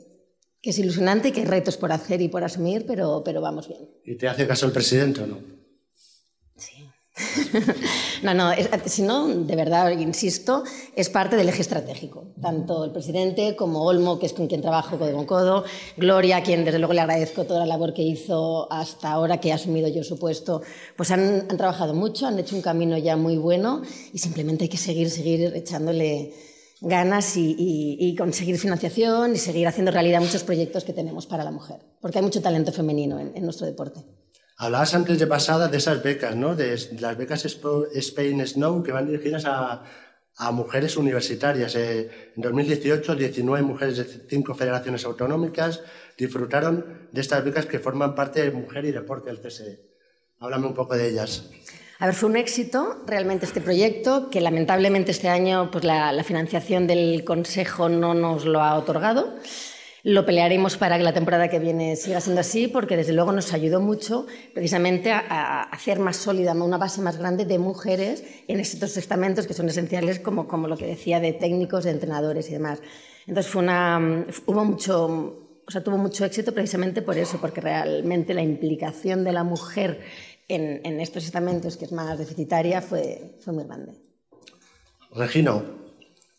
[0.63, 3.87] es ilusionante, que hay retos por hacer y por asumir, pero, pero vamos bien.
[4.03, 5.57] ¿Y te hace caso el presidente o no?
[8.24, 8.51] no, no,
[8.86, 10.64] si no, de verdad, insisto,
[10.95, 12.34] es parte del eje estratégico.
[12.41, 15.64] Tanto el presidente como Olmo, que es con quien trabajo codo con codo,
[15.97, 19.49] Gloria, a quien desde luego le agradezco toda la labor que hizo hasta ahora que
[19.49, 20.62] he asumido yo su puesto,
[20.95, 23.82] pues han, trabajado mucho, han hecho un camino ya muy bueno
[24.14, 26.34] y simplemente hay que seguir, seguir echándole
[26.82, 31.80] ganas y, conseguir financiación y seguir haciendo realidad muchos proyectos que tenemos para la mujer,
[31.99, 34.05] porque hay mucho talento femenino en nuestro deporte.
[34.60, 36.55] Hablabas antes de pasada de esas becas, ¿no?
[36.55, 39.84] De las becas Spain Snow que van dirigidas a,
[40.51, 41.76] mujeres universitarias.
[41.76, 45.82] Eh, en 2018, 19 mujeres de cinco federaciones autonómicas
[46.18, 49.80] disfrutaron de estas becas que forman parte de Mujer y Deporte del CSE.
[50.39, 51.49] Háblame un poco de ellas.
[51.99, 56.24] A ver, fue un éxito realmente este proyecto, que lamentablemente este año pues, la, la
[56.24, 59.36] financiación del Consejo no nos lo ha otorgado.
[60.08, 63.51] Lo pelearemos para que la temporada que viene siga siendo así, porque desde luego nos
[63.51, 68.95] ayudó mucho precisamente a, hacer más sólida, una base más grande de mujeres en estos
[68.95, 72.80] estamentos que son esenciales, como, como lo que decía, de técnicos, de entrenadores y demás.
[73.28, 75.08] Entonces fue una, hubo mucho,
[75.68, 79.99] o sea, tuvo mucho éxito precisamente por eso, porque realmente la implicación de la mujer
[80.47, 83.91] en, en estos estamentos, que es más deficitaria, fue, fue muy grande.
[85.14, 85.64] Regino,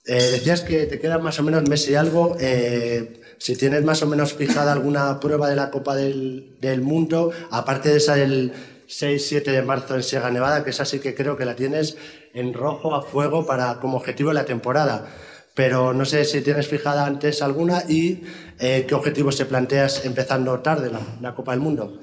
[0.08, 2.34] eh, decías que te quedan más o menos mes y algo.
[2.40, 7.30] Eh, si tienes más o menos fijada alguna prueba de la Copa del, del Mundo,
[7.50, 8.52] aparte de esa del
[8.88, 11.96] 6-7 de marzo en Sierra Nevada, que esa sí que creo que la tienes
[12.34, 15.06] en rojo a fuego para, como objetivo de la temporada.
[15.54, 18.22] Pero no sé si tienes fijada antes alguna y
[18.58, 22.00] eh, qué objetivos te planteas empezando tarde la, la Copa del Mundo.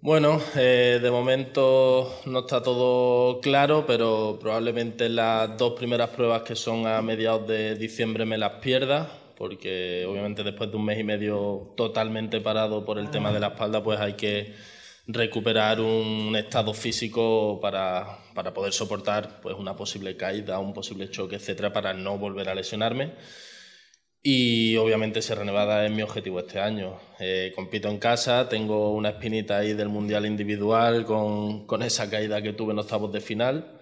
[0.00, 6.56] Bueno, eh, de momento no está todo claro, pero probablemente las dos primeras pruebas que
[6.56, 11.04] son a mediados de diciembre me las pierda porque obviamente después de un mes y
[11.04, 14.54] medio totalmente parado por el tema de la espalda, pues hay que
[15.06, 21.36] recuperar un estado físico para, para poder soportar pues, una posible caída, un posible choque,
[21.36, 23.12] etcétera, para no volver a lesionarme.
[24.24, 26.96] Y obviamente Sierra Nevada es mi objetivo este año.
[27.18, 32.40] Eh, compito en casa, tengo una espinita ahí del Mundial Individual con, con, esa caída
[32.40, 33.80] que tuve en octavos de final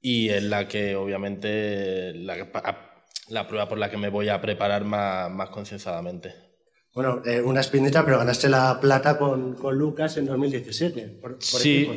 [0.00, 2.91] y en la que obviamente la,
[3.28, 6.34] la prueba por la que me voy a preparar más, más concienciadamente.
[6.94, 11.18] Bueno, eh, una espinita, pero ganaste la plata con, con Lucas en 2017.
[11.20, 11.88] Por, sí,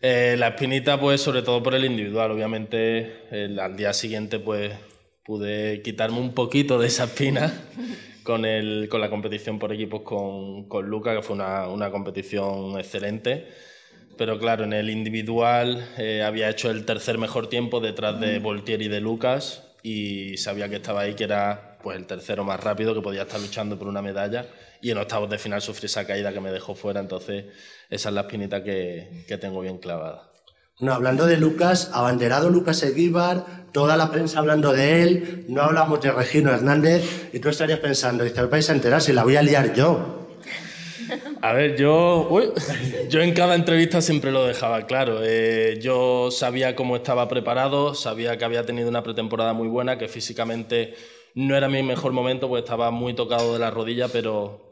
[0.00, 2.30] eh, la espinita pues sobre todo por el individual.
[2.30, 4.72] Obviamente al día siguiente pues
[5.24, 7.52] pude quitarme un poquito de esa espina
[8.22, 12.78] con, el, con la competición por equipos con, con Lucas, que fue una, una competición
[12.78, 13.48] excelente
[14.16, 18.86] pero claro, en el individual eh, había hecho el tercer mejor tiempo detrás de Voltieri
[18.86, 22.94] y de Lucas y sabía que estaba ahí, que era pues el tercero más rápido,
[22.94, 24.46] que podía estar luchando por una medalla
[24.80, 27.44] y en octavos de final sufrí esa caída que me dejó fuera, entonces
[27.90, 30.32] esa es la espinita que, que tengo bien clavada.
[30.80, 36.00] No, hablando de Lucas, abanderado Lucas Eguíbar, toda la prensa hablando de él, no hablamos
[36.00, 39.42] de Regino Hernández y tú estarías pensando, dice, vais a enterar si la voy a
[39.42, 40.23] liar yo.
[41.44, 42.26] A ver, yo,
[43.10, 45.18] yo en cada entrevista siempre lo dejaba claro.
[45.22, 50.08] Eh, yo sabía cómo estaba preparado, sabía que había tenido una pretemporada muy buena, que
[50.08, 50.94] físicamente
[51.34, 54.70] no era mi mejor momento, pues estaba muy tocado de la rodilla, pero,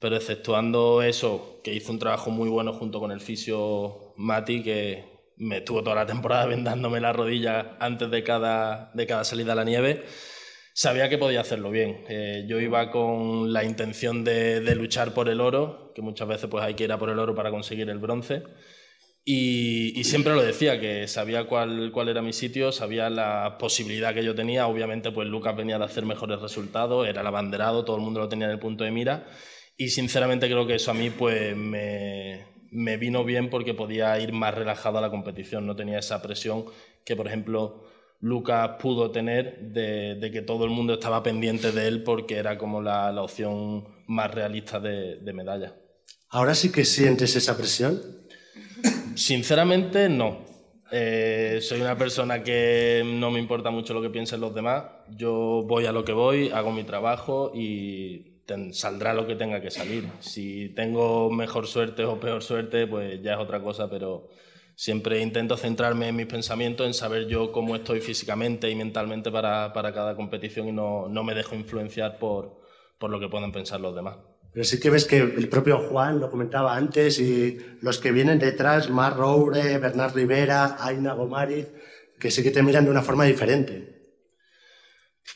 [0.00, 5.04] pero exceptuando eso, que hizo un trabajo muy bueno junto con el fisio Mati, que
[5.36, 9.54] me estuvo toda la temporada vendándome la rodilla antes de cada, de cada salida a
[9.54, 10.02] la nieve
[10.78, 12.04] sabía que podía hacerlo bien.
[12.08, 16.62] Eh, yo iba con la intención de, luchar por el oro, que muchas veces pues
[16.62, 18.44] hay que ir a por el oro para conseguir el bronce.
[19.24, 24.24] Y, siempre lo decía, que sabía cuál, cuál era mi sitio, sabía la posibilidad que
[24.24, 24.68] yo tenía.
[24.68, 28.28] Obviamente, pues Lucas venía de hacer mejores resultados, era el abanderado, todo el mundo lo
[28.28, 29.26] tenía en el punto de mira.
[29.76, 34.32] Y sinceramente creo que eso a mí pues me, me vino bien porque podía ir
[34.32, 36.66] más relajado a la competición, no tenía esa presión
[37.04, 37.84] que, por ejemplo,
[38.20, 42.82] Lucas pudo tener de, que todo el mundo estaba pendiente de él porque era como
[42.82, 45.74] la, opción más realista de, medalla.
[46.30, 48.00] ¿Ahora sí que sientes esa presión?
[49.14, 50.46] Sinceramente, no.
[50.90, 54.84] Eh, soy una persona que no me importa mucho lo que piensen los demás.
[55.16, 58.38] Yo voy a lo que voy, hago mi trabajo y
[58.72, 60.08] saldrá lo que tenga que salir.
[60.20, 64.28] Si tengo mejor suerte o peor suerte, pues ya es otra cosa, pero
[64.74, 69.72] siempre intento centrarme en mis pensamientos, en saber yo cómo estoy físicamente y mentalmente para,
[69.72, 72.60] para cada competición y no, no, me dejo influenciar por,
[72.98, 74.16] por lo que puedan pensar los demás.
[74.52, 78.38] Pero sí que ves que el propio Juan lo comentaba antes y los que vienen
[78.38, 81.68] detrás, Mar Roure, Bernard Rivera, Aina Gomariz,
[82.18, 83.98] que sí que te miran de una forma diferente.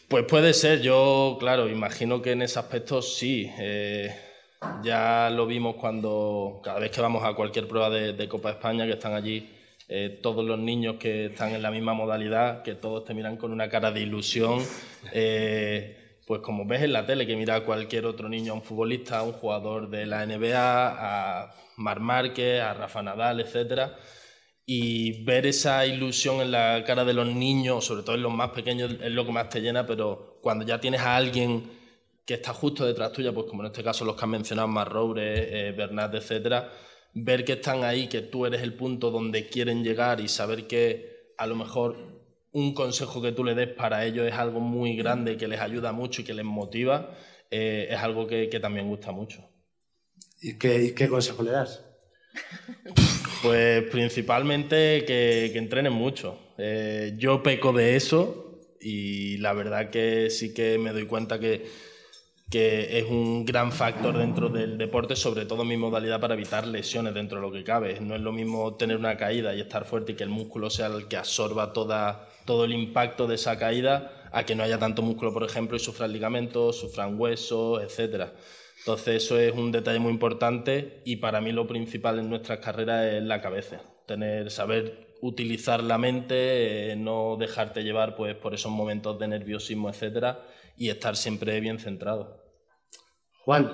[0.08, 3.50] Pues puede ser, yo, claro, imagino que en ese aspecto sí.
[3.58, 4.14] Eh,
[4.82, 8.92] ya lo vimos cuando cada vez que vamos a cualquier prueba de, Copa España, que
[8.92, 9.50] están allí
[9.88, 13.52] eh, todos los niños que están en la misma modalidad, que todos te miran con
[13.52, 14.62] una cara de ilusión.
[15.12, 18.62] Eh, pues como ves en la tele, que mira a cualquier otro niño, a un
[18.62, 23.96] futbolista, a un jugador de la NBA, a Mar Márquez, a Rafa Nadal, etcétera,
[24.64, 28.50] y ver esa ilusión en la cara de los niños, sobre todo en los más
[28.50, 31.70] pequeños, es lo que más te llena, pero cuando ya tienes a alguien
[32.24, 35.68] que está justo detrás tuya, pues como en este caso los que han mencionado, Marroure,
[35.68, 36.70] eh, Bernat, etcétera,
[37.14, 41.34] ver que están ahí, que tú eres el punto donde quieren llegar y saber que
[41.36, 42.11] a lo mejor
[42.52, 45.92] un consejo que tú le des para ellos es algo muy grande, que les ayuda
[45.92, 47.16] mucho y que les motiva,
[47.50, 49.48] eh, es algo que, también gusta mucho.
[50.40, 51.84] ¿Y qué, qué consejo le das?
[53.42, 56.38] Pues principalmente que, que entrenen mucho.
[56.58, 61.66] Eh, yo peco de eso y la verdad que sí que me doy cuenta que,
[62.52, 67.14] que es un gran factor dentro del deporte, sobre todo mi modalidad para evitar lesiones
[67.14, 67.98] dentro de lo que cabe.
[67.98, 70.88] No es lo mismo tener una caída y estar fuerte y que el músculo sea
[70.88, 75.00] el que absorba toda, todo el impacto de esa caída a que no haya tanto
[75.00, 78.34] músculo, por ejemplo, y sufran ligamentos, sufran huesos, etcétera.
[78.80, 83.14] Entonces eso es un detalle muy importante y para mí lo principal en nuestras carreras
[83.14, 88.70] es la cabeza, tener, saber utilizar la mente, eh, no dejarte llevar pues, por esos
[88.70, 90.44] momentos de nerviosismo, etcétera,
[90.76, 92.41] y estar siempre bien centrado.
[93.44, 93.70] Juan,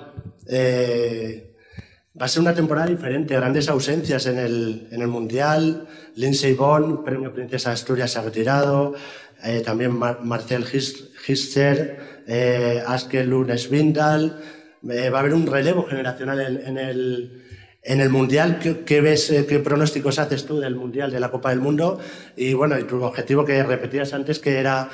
[0.47, 1.55] eh,
[2.19, 7.03] va a ser una temporada diferente, grandes ausencias en el, en el Mundial, Lindsey Vonn,
[7.03, 8.95] Premio Princesa Asturias se ha retirado,
[9.43, 10.65] eh, también Marcel
[11.27, 14.41] Hister, eh, Aske Lunes Vindal,
[14.83, 17.43] va a haber un relevo generacional en, el,
[17.83, 18.59] en el Mundial.
[18.59, 21.99] ¿Qué, ves, eh, qué pronósticos haces tú del Mundial, de la Copa del Mundo?
[22.35, 24.89] Y bueno, tu objetivo que repetías antes, que era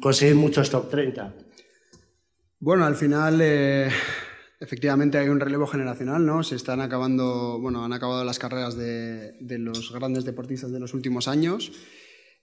[0.00, 1.32] conseguir muchos top 30.
[2.64, 3.88] Bueno, al final, eh,
[4.60, 6.44] efectivamente hay un relevo generacional, ¿no?
[6.44, 11.26] Se están acabando, bueno, han acabado las carreras de, los grandes deportistas de los últimos
[11.26, 11.72] años.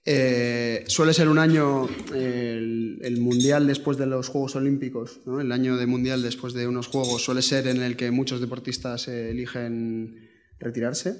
[0.04, 5.86] Eh, suele ser un año, el, Mundial después de los Juegos Olímpicos, el año de
[5.86, 11.16] Mundial después de unos Juegos, suele ser en el que muchos deportistas eligen retirarse.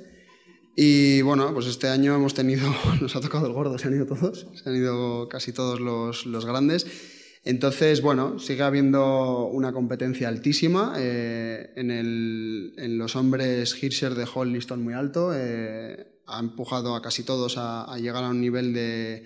[0.77, 2.71] Y bueno, pues este año hemos tenido,
[3.01, 6.27] nos ha tocado el gordo, se han ido todos, se han ido casi todos los,
[6.27, 7.17] los grandes.
[7.43, 10.95] Entonces, bueno, sigue habiendo una competencia altísima.
[10.99, 15.33] Eh, en, el, en, los hombres, Hirscher dejó el listón muy alto.
[15.35, 19.25] Eh, ha empujado a casi todos a, llegar a un nivel de,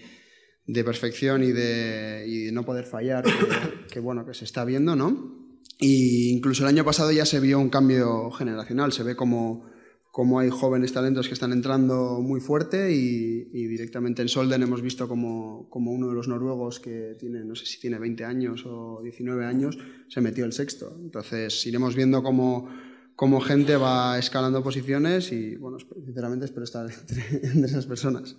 [0.84, 3.24] perfección y de, no poder fallar
[3.90, 5.42] que, bueno, que se está viendo, ¿no?
[5.80, 9.66] Y incluso el año pasado ya se vio un cambio generacional, se ve como,
[10.14, 15.08] como hay jóvenes talentos que están entrando muy fuerte y, directamente en Solden hemos visto
[15.08, 19.00] como, como, uno de los noruegos que tiene, no sé si tiene 20 años o
[19.02, 19.76] 19 años,
[20.08, 20.96] se metió el sexto.
[21.02, 22.68] Entonces iremos viendo cómo
[23.16, 26.86] cómo gente va escalando posiciones y, bueno, sinceramente espero estar
[27.42, 28.36] entre, esas personas.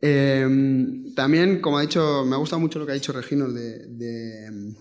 [0.00, 3.88] Em, también, como ha dicho, me ha gustado mucho lo que ha dicho Regino de,
[3.88, 4.76] de,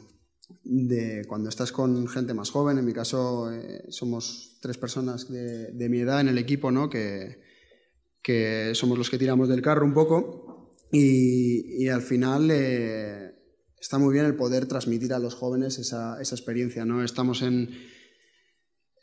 [1.28, 2.78] cuando estás con gente más joven.
[2.78, 6.90] En mi caso, eh, somos tres personas de, mi edad en el equipo, ¿no?
[6.90, 7.40] Que,
[8.22, 10.74] que, somos los que tiramos del carro un poco.
[10.92, 13.36] Y, al final eh,
[13.80, 17.04] está muy bien el poder transmitir a los jóvenes esa, esa experiencia, ¿no?
[17.04, 17.70] Estamos en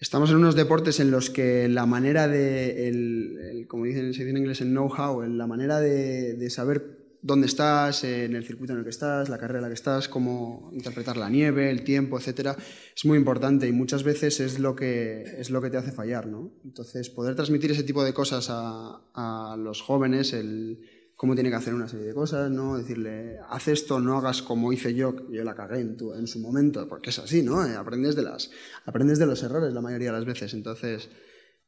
[0.03, 4.31] Estamos en unos deportes en los que la manera de, el, como dicen, se dice
[4.31, 8.85] en inglés, el know-how, la manera de, saber dónde estás, en el circuito en el
[8.85, 12.57] que estás, la carrera en la que estás, cómo interpretar la nieve, el tiempo, etcétera,
[12.95, 16.27] es muy importante y muchas veces es lo que, es lo que te hace fallar.
[16.27, 16.53] ¿no?
[16.64, 20.81] Entonces, poder transmitir ese tipo de cosas a, a los jóvenes, el,
[21.23, 22.77] cómo tiene que hacer una serie de cosas, ¿no?
[22.77, 26.41] Decirle, haz esto, no hagas como hice yo, yo la cagué en, tu, en su
[26.41, 27.64] momento, porque es así, ¿no?
[27.64, 28.51] Eh, aprendes, de las,
[28.87, 30.53] aprendes de los errores la mayoría de las veces.
[30.53, 31.11] Entonces,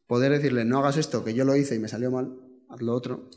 [0.08, 2.34] poder decirle, no hagas esto, que yo lo hice y me salió mal,
[2.68, 3.30] haz lo otro,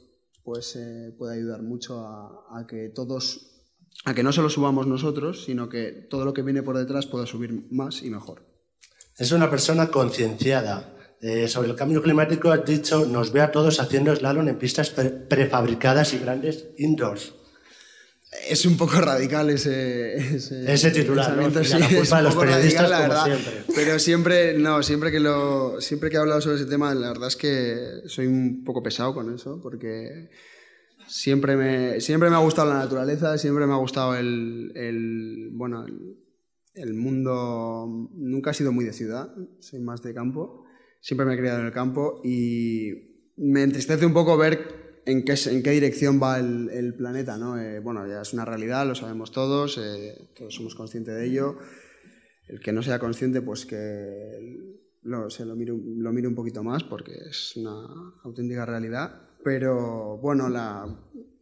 [0.48, 3.66] pues eh, puede ayudar mucho a, que todos,
[4.06, 7.26] a que no solo subamos nosotros, sino que todo lo que viene por detrás pueda
[7.26, 8.46] subir más y mejor.
[9.18, 13.82] Es una persona concienciada, eh, sobre el cambio climático has dicho, nos ve a todos
[13.82, 17.34] haciendo slalom en pistas prefabricadas y grandes indoors.
[18.50, 21.50] Es un poco radical ese, ese, titular, ¿no?
[21.50, 23.64] la culpa de los periodistas, como siempre.
[23.76, 27.28] Pero siempre, no, siempre que, lo, siempre que he hablado sobre ese tema, la verdad
[27.28, 30.30] es que soy un poco pesado con eso, porque
[31.08, 35.86] siempre me, siempre me ha gustado la naturaleza, siempre me ha gustado el, el bueno,
[35.86, 36.18] el,
[36.76, 39.30] el mundo, nunca ha sido muy de ciudad,
[39.60, 40.68] soy más de campo
[41.08, 45.36] siempre me he criado en el campo y me entristece un poco ver en qué,
[45.50, 47.38] en qué dirección va el, planeta.
[47.38, 47.58] ¿no?
[47.58, 51.58] Eh, bueno, ya es una realidad, lo sabemos todos, eh, todos somos conscientes de ello.
[52.48, 56.62] El que no sea consciente, pues que lo, se lo, mire, lo mire un poquito
[56.62, 59.22] más porque es una auténtica realidad.
[59.46, 60.86] Pero bueno, la,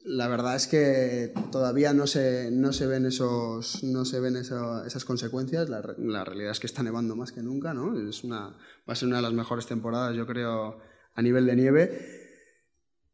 [0.03, 5.05] la verdad es que todavía no se, no se ven, esos, no se ven esas
[5.05, 5.69] consecuencias.
[5.69, 7.73] La, la, realidad es que está nevando más que nunca.
[7.73, 7.99] ¿no?
[8.07, 8.49] Es una,
[8.87, 10.77] va a ser una de las mejores temporadas, yo creo,
[11.15, 12.24] a nivel de nieve.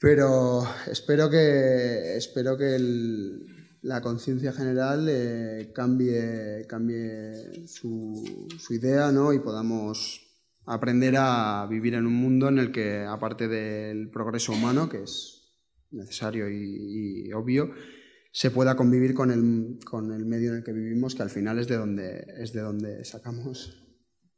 [0.02, 2.76] Pero espero que, espero que
[3.84, 9.32] la conciencia general eh, cambie, cambie su, idea ¿no?
[9.32, 10.28] y podamos
[10.66, 15.54] aprender a vivir en un mundo en el que, aparte del progreso humano, que es
[15.92, 17.72] necesario y, obvio,
[18.32, 21.60] se pueda convivir con el, con el, medio en el que vivimos, que al final
[21.60, 23.78] es de donde, es de donde sacamos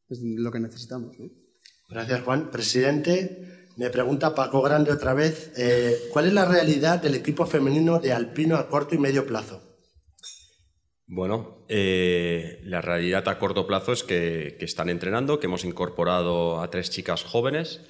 [0.09, 1.15] lo que necesitamos.
[1.89, 2.51] Gracias, Juan.
[2.51, 7.99] Presidente, Me pregunta Paco Grande otra vez, eh, ¿cuál es la realidad del equipo femenino
[7.99, 9.61] de alpino a corto y medio plazo?
[11.07, 16.69] Bueno, eh, la realidad a corto plazo es que, están entrenando, que hemos incorporado a
[16.69, 17.81] tres chicas jóvenes.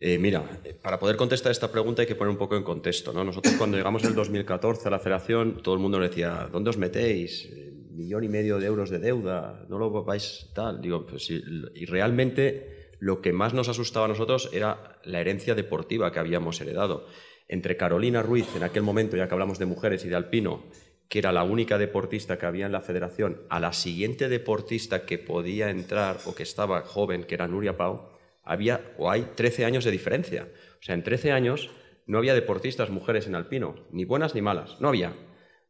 [0.00, 3.12] Eh, mira, para poder contestar esta pregunta hay que poner un poco en contexto.
[3.12, 3.22] ¿no?
[3.22, 6.70] Nosotros cuando llegamos en el 2014 a la federación, todo el mundo nos decía, ¿dónde
[6.70, 7.48] os metéis?
[7.90, 10.80] Millón y medio de euros de deuda, no lo vais tal.
[10.80, 16.12] Digo, pues y realmente lo que más nos asustaba a nosotros era la herencia deportiva
[16.12, 17.06] que habíamos heredado.
[17.48, 20.64] Entre Carolina Ruiz, en aquel momento, ya que hablamos de mujeres y de alpino,
[21.08, 25.18] que era la única deportista que había en la federación, a la siguiente deportista que
[25.18, 28.10] podía entrar o que estaba joven, que era Nuria Pau,
[28.42, 30.48] había o hay 13 años de diferencia.
[30.80, 31.70] O sea, en 13 años
[32.06, 35.12] no había deportistas mujeres en alpino, ni buenas ni malas, no había.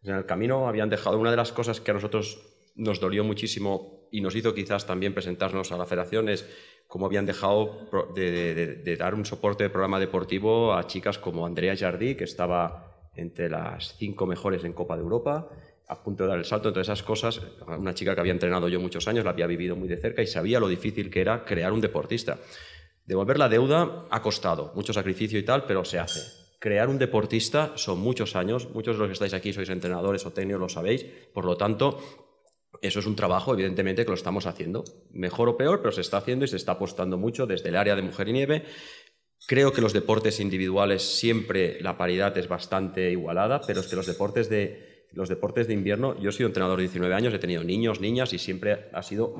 [0.02, 2.38] en el camino habían dejado una de las cosas que a nosotros
[2.76, 6.48] nos dolió muchísimo y nos hizo quizás también presentarnos a la federación es
[6.86, 12.14] cómo habían dejado de, dar un soporte de programa deportivo a chicas como Andrea Jardí,
[12.14, 15.48] que estaba entre las cinco mejores en Copa de Europa,
[15.88, 17.40] a punto de dar el salto entre esas cosas.
[17.66, 20.26] Una chica que había entrenado yo muchos años, la había vivido muy de cerca y
[20.26, 22.38] sabía lo difícil que era crear un deportista.
[23.04, 26.20] Devolver la deuda ha costado mucho sacrificio y tal, pero se hace.
[26.58, 30.32] Crear un deportista son muchos años, muchos de los que estáis aquí sois entrenadores o
[30.32, 32.25] técnicos, lo sabéis, por lo tanto,
[32.82, 34.84] eso es un trabajo, evidentemente, que lo estamos haciendo.
[35.10, 37.96] Mejor o peor, pero se está haciendo y se está apostando mucho desde el área
[37.96, 38.64] de mujer y nieve
[39.46, 44.06] Creo que los deportes individuales siempre la paridad es bastante igualada, pero es que los
[44.06, 47.62] deportes de, los deportes de invierno, yo he sido entrenador de 19 años, he tenido
[47.62, 49.34] niños, niñas y siempre ha sido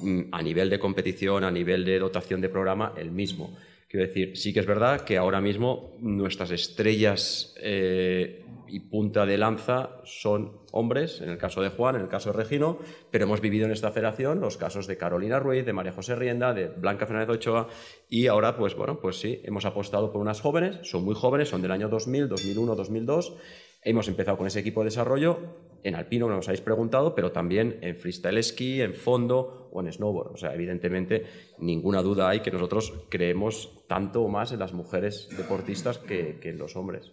[0.00, 3.54] mm, a nivel de competición, a nivel de dotación de programa, el mismo.
[3.90, 9.36] Quiero decir, sí que es verdad que ahora mismo nuestras estrellas eh, y punta de
[9.36, 12.78] lanza son hombres, en el caso de Juan, en el caso de Regino,
[13.10, 16.54] pero hemos vivido en esta federación los casos de Carolina Ruiz, de María José Rienda,
[16.54, 17.66] de Blanca Fernández Ochoa
[18.08, 21.60] y ahora, pues bueno, pues sí, hemos apostado por unas jóvenes, son muy jóvenes, son
[21.60, 23.34] del año 2000, 2001, 2002.
[23.82, 27.78] Hemos empezado con ese equipo de desarrollo en alpino, no nos habéis preguntado, pero también
[27.80, 30.32] en freestyle ski, en fondo o en snowboard.
[30.32, 31.24] O sea, evidentemente,
[31.58, 36.58] ninguna duda hay que nosotros creemos tanto o más en las mujeres deportistas que, en
[36.58, 37.12] los hombres.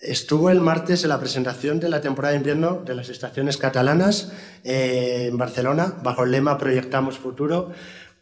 [0.00, 4.32] Estuvo el martes en la presentación de la temporada de invierno de las estaciones catalanas
[4.64, 7.72] eh, en Barcelona, bajo el lema Proyectamos Futuro.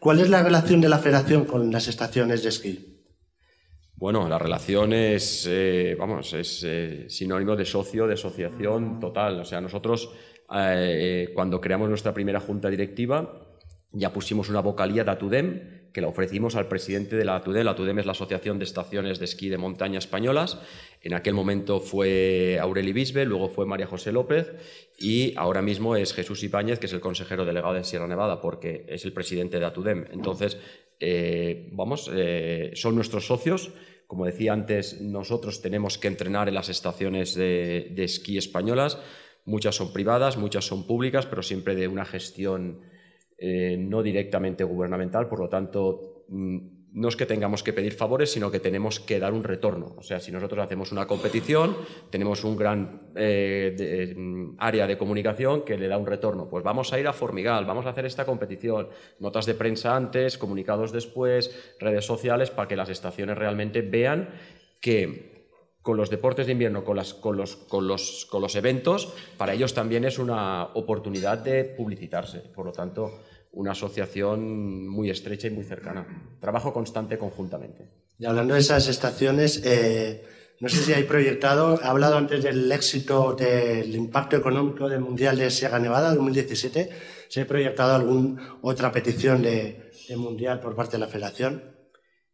[0.01, 2.98] ¿Cuál es la relación de la federación con las estaciones de esquí?
[3.99, 9.41] Bueno, la relación es, eh, vamos, es eh, sinónimo de socio, de asociación total.
[9.41, 10.15] O sea, nosotros
[10.55, 13.49] eh, cuando creamos nuestra primera junta directiva
[13.91, 17.65] ya pusimos una vocalía de Atudem que la ofrecimos al presidente de la Atudem.
[17.65, 20.61] La Atudem es la Asociación de Estaciones de Esquí de Montaña Españolas.
[21.03, 24.53] En aquel momento fue Aureli Bisbe, luego fue María José López
[24.99, 28.85] y ahora mismo es Jesús Ibáñez, que es el consejero delegado de Sierra Nevada, porque
[28.89, 30.07] es el presidente de Atudem.
[30.11, 30.59] Entonces,
[30.99, 33.71] eh, vamos, eh, son nuestros socios.
[34.09, 38.99] Como decía antes, nosotros tenemos que entrenar en las estaciones de, esquí españolas.
[39.45, 42.81] Muchas son privadas, muchas son públicas, pero siempre de una gestión
[43.39, 45.29] eh, no directamente gubernamental.
[45.29, 49.21] Por lo tanto, mm, no es que tengamos que pedir favores, sino que tenemos que
[49.21, 49.95] dar un retorno.
[49.97, 51.77] O sea, si nosotros hacemos una competición,
[52.11, 56.49] tenemos un gran eh, mm, área de comunicación que le da un retorno.
[56.49, 58.89] Pues vamos a ir a Formigal, vamos a hacer esta competición,
[59.21, 64.31] notas de prensa antes, comunicados después, redes sociales, para que las estaciones realmente vean
[64.81, 65.39] que
[65.83, 69.73] con los deportes de invierno, con, con, los, con, los, con los eventos, para ellos
[69.73, 72.41] también es una oportunidad de publicitarse.
[72.41, 73.21] Por lo tanto,
[73.53, 76.07] una asociación muy estrecha y muy cercana.
[76.41, 77.89] Trabajo constante conjuntamente.
[78.19, 80.25] Y hablando de esas estaciones, eh,
[80.61, 85.39] no sé si hay proyectado, ha hablado antes del éxito del impacto económico del Mundial
[85.39, 86.91] de Sierra Nevada 2017,
[87.29, 91.78] ¿se ha proyectado alguna otra petición de, de Mundial por parte de la Federación?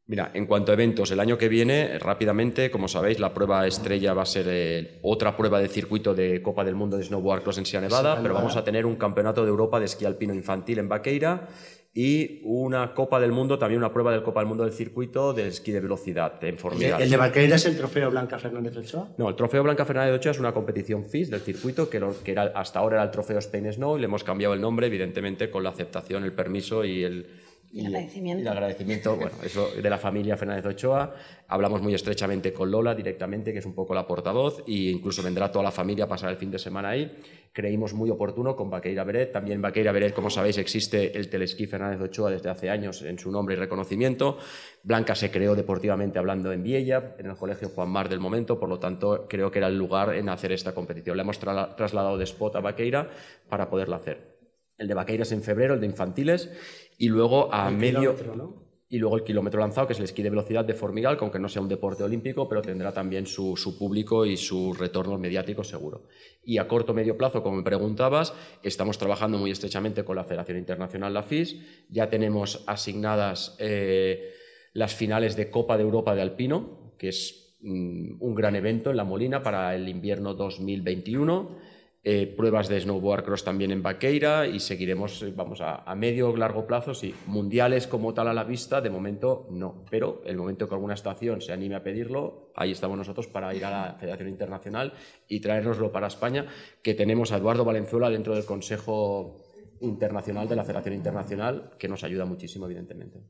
[0.06, 4.12] Mira, en cuanto a eventos, el año que viene, rápidamente, como sabéis, la prueba estrella
[4.12, 7.58] va a ser eh, otra prueba de circuito de Copa del Mundo de Snowboard Cross
[7.58, 10.78] en Sierra Nevada, pero vamos a tener un campeonato de Europa de esquí alpino infantil
[10.78, 11.48] en Baqueira
[11.94, 15.48] y una Copa del Mundo, también una prueba del Copa del Mundo del circuito de
[15.48, 17.00] esquí de velocidad en Formigal.
[17.00, 19.08] ¿El de Baqueira es el trofeo Blanca Fernández Ochoa?
[19.16, 22.52] No, el trofeo Blanca Fernández Ochoa es una competición FIS del circuito que, que era,
[22.54, 25.62] hasta ahora era el trofeo Spain Snow y le hemos cambiado el nombre, evidentemente, con
[25.62, 27.26] la aceptación, el permiso y el
[27.74, 28.38] y, el agradecimiento.
[28.38, 31.12] Y el agradecimiento, bueno, eso de la familia Fernández Ochoa.
[31.48, 35.50] Hablamos muy estrechamente con Lola directamente, que es un poco la portavoz, e incluso vendrá
[35.50, 37.10] toda la familia a pasar el fin de semana ahí.
[37.52, 39.32] Creímos muy oportuno con Baqueira Beret.
[39.32, 43.32] También Baqueira Beret, como sabéis, existe el telesquí Fernández Ochoa desde hace años en su
[43.32, 44.38] nombre y reconocimiento.
[44.84, 48.68] Blanca se creó deportivamente hablando en Viella, en el Colegio Juan Mar del momento, por
[48.68, 51.16] lo tanto, creo que era el lugar en hacer esta competición.
[51.16, 53.10] Le hemos trasladado de spot a Baqueira
[53.48, 54.34] para poderla hacer.
[54.76, 56.50] El de Baqueiras en febrero, el de infantiles,
[56.98, 58.16] y luego a medio...
[58.36, 58.64] ¿no?
[58.94, 61.40] y luego el kilómetro lanzado, que es el esquí de velocidad de Formigal, que aunque
[61.40, 66.04] no sea un deporte olímpico, pero tendrá también su, público y sus retornos mediáticos seguro.
[66.44, 70.22] Y a corto o medio plazo, como me preguntabas, estamos trabajando muy estrechamente con la
[70.22, 71.56] Federación Internacional, la FIS.
[71.88, 74.32] Ya tenemos asignadas eh,
[74.74, 78.96] las finales de Copa de Europa de Alpino, que es mm, un gran evento en
[78.96, 81.73] La Molina para el invierno 2021
[82.06, 86.66] eh, pruebas de snowboard cross también en Baqueira y seguiremos, eh, vamos, a, medio largo
[86.66, 87.14] plazo, sí.
[87.26, 91.40] Mundiales como tal a la vista, de momento no, pero el momento que alguna estación
[91.40, 94.92] se anime a pedirlo, ahí estamos nosotros para ir a la Federación Internacional
[95.28, 96.46] y traérnoslo para España,
[96.82, 99.36] que tenemos a Eduardo Valenzuela dentro del Consejo
[99.80, 103.20] Internacional de la Federación Internacional, que nos ayuda muchísimo, evidentemente.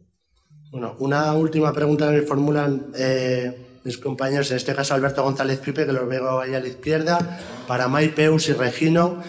[0.72, 2.90] Bueno, una última pregunta que me formulan.
[2.98, 6.68] Eh mis compañeros, en este caso Alberto González Pipe, que los veo ahí a la
[6.68, 9.22] izquierda, para Peus y Regino.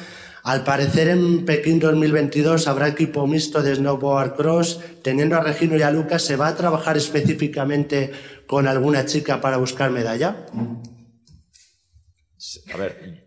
[0.43, 4.79] Al parecer en Pekín 2022 habrá equipo mixto de snowboard cross.
[5.01, 8.11] Teniendo a Regino y a Lucas, ¿se va a trabajar específicamente
[8.47, 10.45] con alguna chica para buscar medalla?
[12.73, 13.25] A ver,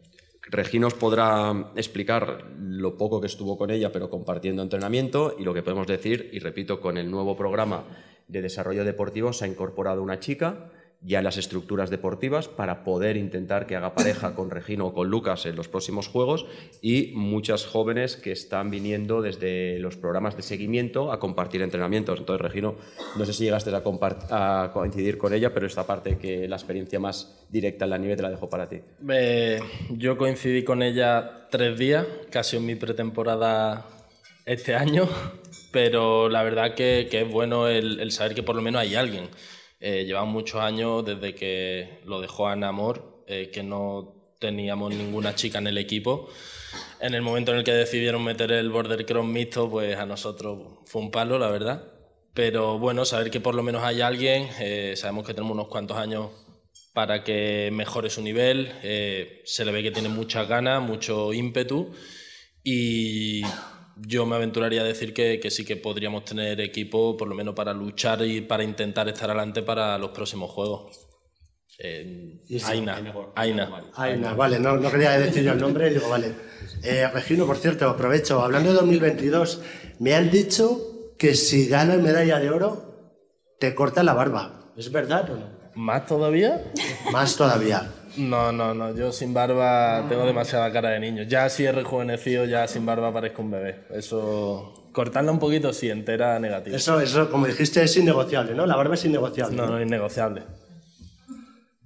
[0.48, 5.52] Regino os podrá explicar lo poco que estuvo con ella, pero compartiendo entrenamiento y lo
[5.52, 7.84] que podemos decir, y repito, con el nuevo programa
[8.28, 10.70] de desarrollo deportivo se ha incorporado una chica
[11.00, 15.08] ya en las estructuras deportivas para poder intentar que haga pareja con Regino o con
[15.08, 16.46] Lucas en los próximos juegos
[16.82, 22.18] y muchas jóvenes que están viniendo desde los programas de seguimiento a compartir entrenamientos.
[22.18, 22.74] Entonces, Regino,
[23.16, 26.98] no sé si llegaste a, a coincidir con ella, pero esta parte que la experiencia
[26.98, 28.80] más directa en la nieve te la dejo para ti.
[29.90, 33.86] yo coincidí con ella tres días, casi en mi pretemporada
[34.44, 35.08] este año,
[35.72, 38.94] pero la verdad que, que es bueno el, el saber que por lo menos hay
[38.94, 39.28] alguien
[39.80, 45.34] eh, llevamos muchos años desde que lo dejó Ana Amor, eh, que no teníamos ninguna
[45.34, 46.28] chica en el equipo.
[47.00, 50.58] En el momento en el que decidieron meter el border cross mixto, pues a nosotros
[50.86, 51.84] fue un palo, la verdad.
[52.34, 55.96] Pero bueno, saber que por lo menos hay alguien, eh, sabemos que tenemos unos cuantos
[55.96, 56.30] años
[56.92, 61.92] para que mejore su nivel, eh, se le ve que tiene muchas ganas, mucho ímpetu
[62.64, 63.42] y
[64.06, 67.72] yo me aventuraría a decir que, sí que podríamos tener equipo, por lo menos para
[67.72, 71.06] luchar y para intentar estar adelante para los próximos juegos.
[71.78, 72.96] Eh, Aina,
[73.34, 73.70] Aina.
[73.94, 74.34] Aina.
[74.34, 76.34] vale, no, no, quería decir yo el nombre, digo, vale.
[76.82, 79.62] Eh, Regino, por cierto, aprovecho, hablando de 2022,
[80.00, 83.16] me han dicho que si ganas medalla de oro,
[83.58, 84.72] te cortan la barba.
[84.76, 85.58] ¿Es verdad o no?
[85.74, 86.64] ¿Más todavía?
[87.12, 87.92] Más todavía.
[88.16, 88.94] No, no, no.
[88.94, 91.22] Yo sin barba tengo demasiada cara de niño.
[91.24, 93.84] Ya si he rejuvenecido, ya sin barba parezco un bebé.
[93.90, 94.90] Eso.
[94.92, 96.76] Cortarla un poquito, sí, entera negativa.
[96.76, 98.66] Eso, eso, como dijiste, es innegociable, ¿no?
[98.66, 99.56] La barba es innegociable.
[99.56, 100.42] No, no, es innegociable.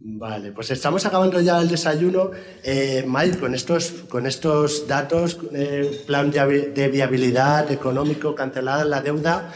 [0.04, 2.32] Vale, pues estamos acabando ya el desayuno.
[2.64, 9.52] Eh, Mike, con estos, con estos datos, eh, plan de viabilidad económico, cancelada la deuda,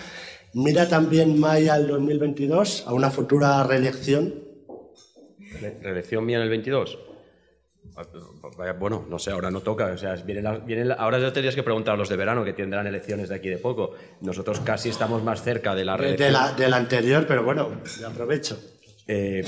[0.52, 4.45] mira también Mike al 2022, a una futura reelección.
[5.82, 6.98] ¿Reelección mía en el 22?
[8.78, 9.86] Bueno, no sé, ahora no toca.
[9.86, 13.28] O sea, viene ahora ya tendrías que preguntar a los de verano que tendrán elecciones
[13.28, 13.94] de aquí de poco.
[14.20, 16.56] Nosotros casi estamos más cerca de la reelección.
[16.56, 17.70] De la, anterior, pero bueno,
[18.06, 18.58] aprovecho.
[19.06, 19.44] Eh,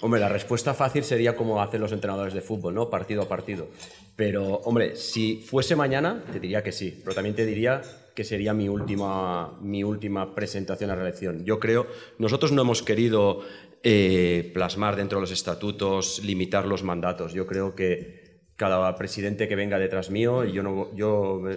[0.00, 2.90] hombre, la respuesta fácil sería como hacen los entrenadores de fútbol, ¿no?
[2.90, 3.68] Partido a partido.
[4.14, 7.00] Pero, hombre, si fuese mañana, te diría que sí.
[7.02, 7.82] Pero también te diría
[8.14, 11.44] que sería mi última, mi última presentación a reelección.
[11.44, 11.86] Yo creo,
[12.18, 13.42] nosotros no hemos querido
[13.82, 17.32] eh, plasmar dentro de los estatutos, limitar los mandatos.
[17.32, 20.88] Yo creo que cada presidente que venga detrás mío, yo no,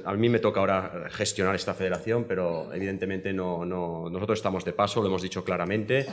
[0.03, 4.73] a mí me toca ahora gestionar esta federación, pero evidentemente no, no nosotros estamos de
[4.73, 6.05] paso, lo hemos dicho claramente.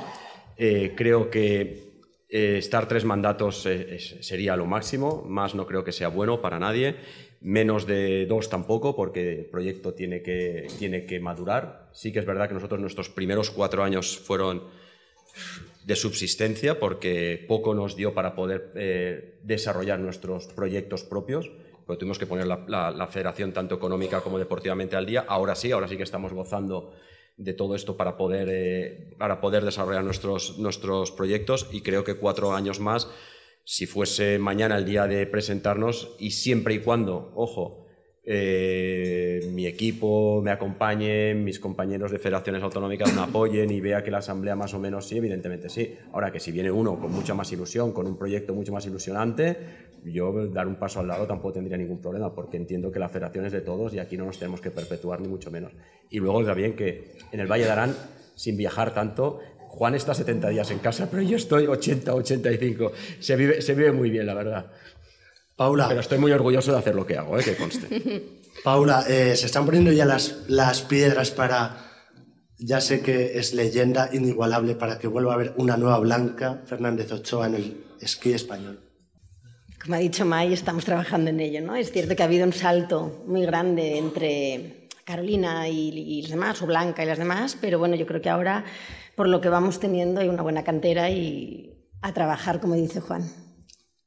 [0.57, 3.69] Eh, creo que eh, estar tres mandatos
[4.21, 6.97] sería lo máximo, más no creo que sea bueno para nadie,
[7.41, 11.91] menos de dos tampoco, porque el proyecto tiene que, tiene que madurar.
[11.93, 14.63] Sí que es verdad que nosotros nuestros primeros cuatro años fueron
[15.87, 21.49] de subsistencia porque poco nos dio para poder eh, desarrollar nuestros proyectos propios.
[21.87, 25.25] Pero tuvimos que poner la, federación tanto económica como deportivamente al día.
[25.29, 26.93] Ahora sí, ahora sí que estamos gozando
[27.37, 32.15] de todo esto para poder, eh, para poder desarrollar nuestros, nuestros proyectos y creo que
[32.17, 33.09] cuatro años más,
[33.63, 37.86] si fuese mañana el día de presentarnos y siempre y cuando, ojo,
[38.29, 44.11] eh, mi equipo me acompañe, mis compañeros de federaciones autonómicas me apoyen y vea que
[44.11, 45.95] la asamblea más o menos sí, evidentemente sí.
[46.13, 49.57] Ahora que si viene uno con mucha más ilusión, con un proyecto mucho más ilusionante,
[50.05, 53.47] yo dar un paso al lado tampoco tendría ningún problema, porque entiendo que la federación
[53.47, 55.73] es de todos y aquí no nos tenemos que perpetuar ni mucho menos.
[56.11, 57.95] Y luego también que en el Valle de Arán,
[58.35, 62.93] sin viajar tanto, Juan está 70 días en casa, pero yo estoy 80, 85.
[63.21, 64.73] Se vive, se vive muy bien, la verdad.
[65.57, 65.89] Paula.
[65.89, 67.43] Pero estoy muy orgulloso de hacer lo que hago, ¿eh?
[67.43, 68.43] que conste.
[68.65, 71.87] Paula, eh, se están poniendo ya las, las piedras para
[72.59, 77.13] ya sé que es leyenda inigualable para que vuelva a haber una nueva Blanca Fernández
[77.13, 78.81] Ochoa en el esquí español.
[79.83, 81.61] Como ha dicho May, estamos trabajando en ello.
[81.61, 81.77] ¿no?
[81.77, 86.61] Es cierto que ha habido un salto muy grande entre Carolina y, y los demás,
[86.63, 88.65] o Blanca y las demás, pero bueno, yo creo que ahora,
[89.15, 93.46] por lo que vamos teniendo, hay una buena cantera y a trabajar, como dice Juan.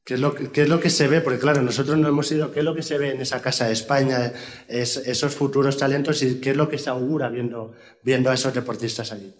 [0.04, 1.20] ¿Qué es, lo que, qué es lo que se ve?
[1.20, 3.66] Porque claro, nosotros no hemos ido, ¿qué es lo que se ve en esa casa
[3.66, 4.32] de España,
[4.66, 8.54] es, esos futuros talentos y qué es lo que se augura viendo, viendo a esos
[8.54, 9.34] deportistas allí?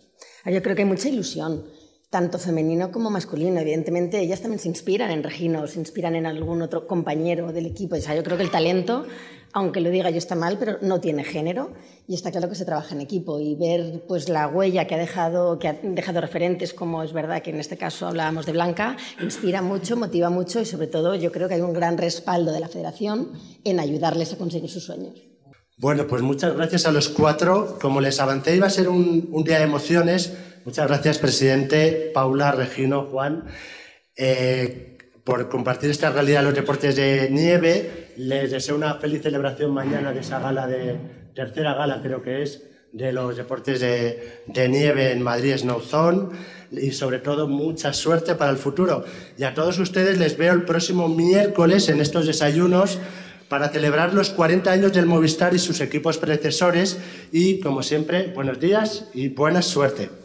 [0.45, 1.65] Ah, yo creo que hay mucha ilusión,
[2.11, 3.61] tanto femenino como masculino.
[3.61, 7.97] Evidentemente, ellas también se inspiran en Regino, se inspiran en algún otro compañero del equipo.
[7.97, 9.07] O sea, yo creo que el talento,
[9.53, 11.73] aunque lo diga yo está mal, pero no tiene género.
[12.07, 14.99] Y está claro que se trabaja en equipo y ver pues la huella que ha
[14.99, 18.97] dejado que ha dejado referentes como es verdad que en este caso hablábamos de Blanca
[19.21, 22.59] inspira mucho motiva mucho y sobre todo yo creo que hay un gran respaldo de
[22.59, 23.31] la Federación
[23.63, 25.15] en ayudarles a conseguir sus sueños.
[25.77, 27.79] Bueno pues muchas gracias a los cuatro.
[27.81, 30.33] Como les avancé iba a ser un, día de emociones.
[30.65, 33.45] Muchas gracias presidente Paula Regino Juan.
[34.17, 39.73] Eh, por compartir esta realidad de los deportes de nieve les deseo una feliz celebración
[39.73, 40.97] mañana de esa gala de
[41.35, 42.63] tercera gala creo que es
[42.93, 46.29] de los deportes de, de nieve en Madrid Snow Zone
[46.73, 49.05] y sobre todo mucha suerte para el futuro.
[49.39, 52.99] Y a todos ustedes les veo el próximo miércoles en estos desayunos
[53.49, 56.99] para celebrar los 40 años del Movistar y sus equipos predecesores
[57.33, 60.20] y como siempre, buenos días y buena suerte.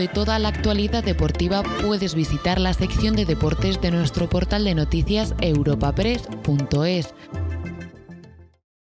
[0.00, 4.74] De toda la actualidad deportiva, puedes visitar la sección de deportes de nuestro portal de
[4.74, 7.14] noticias europapress.es.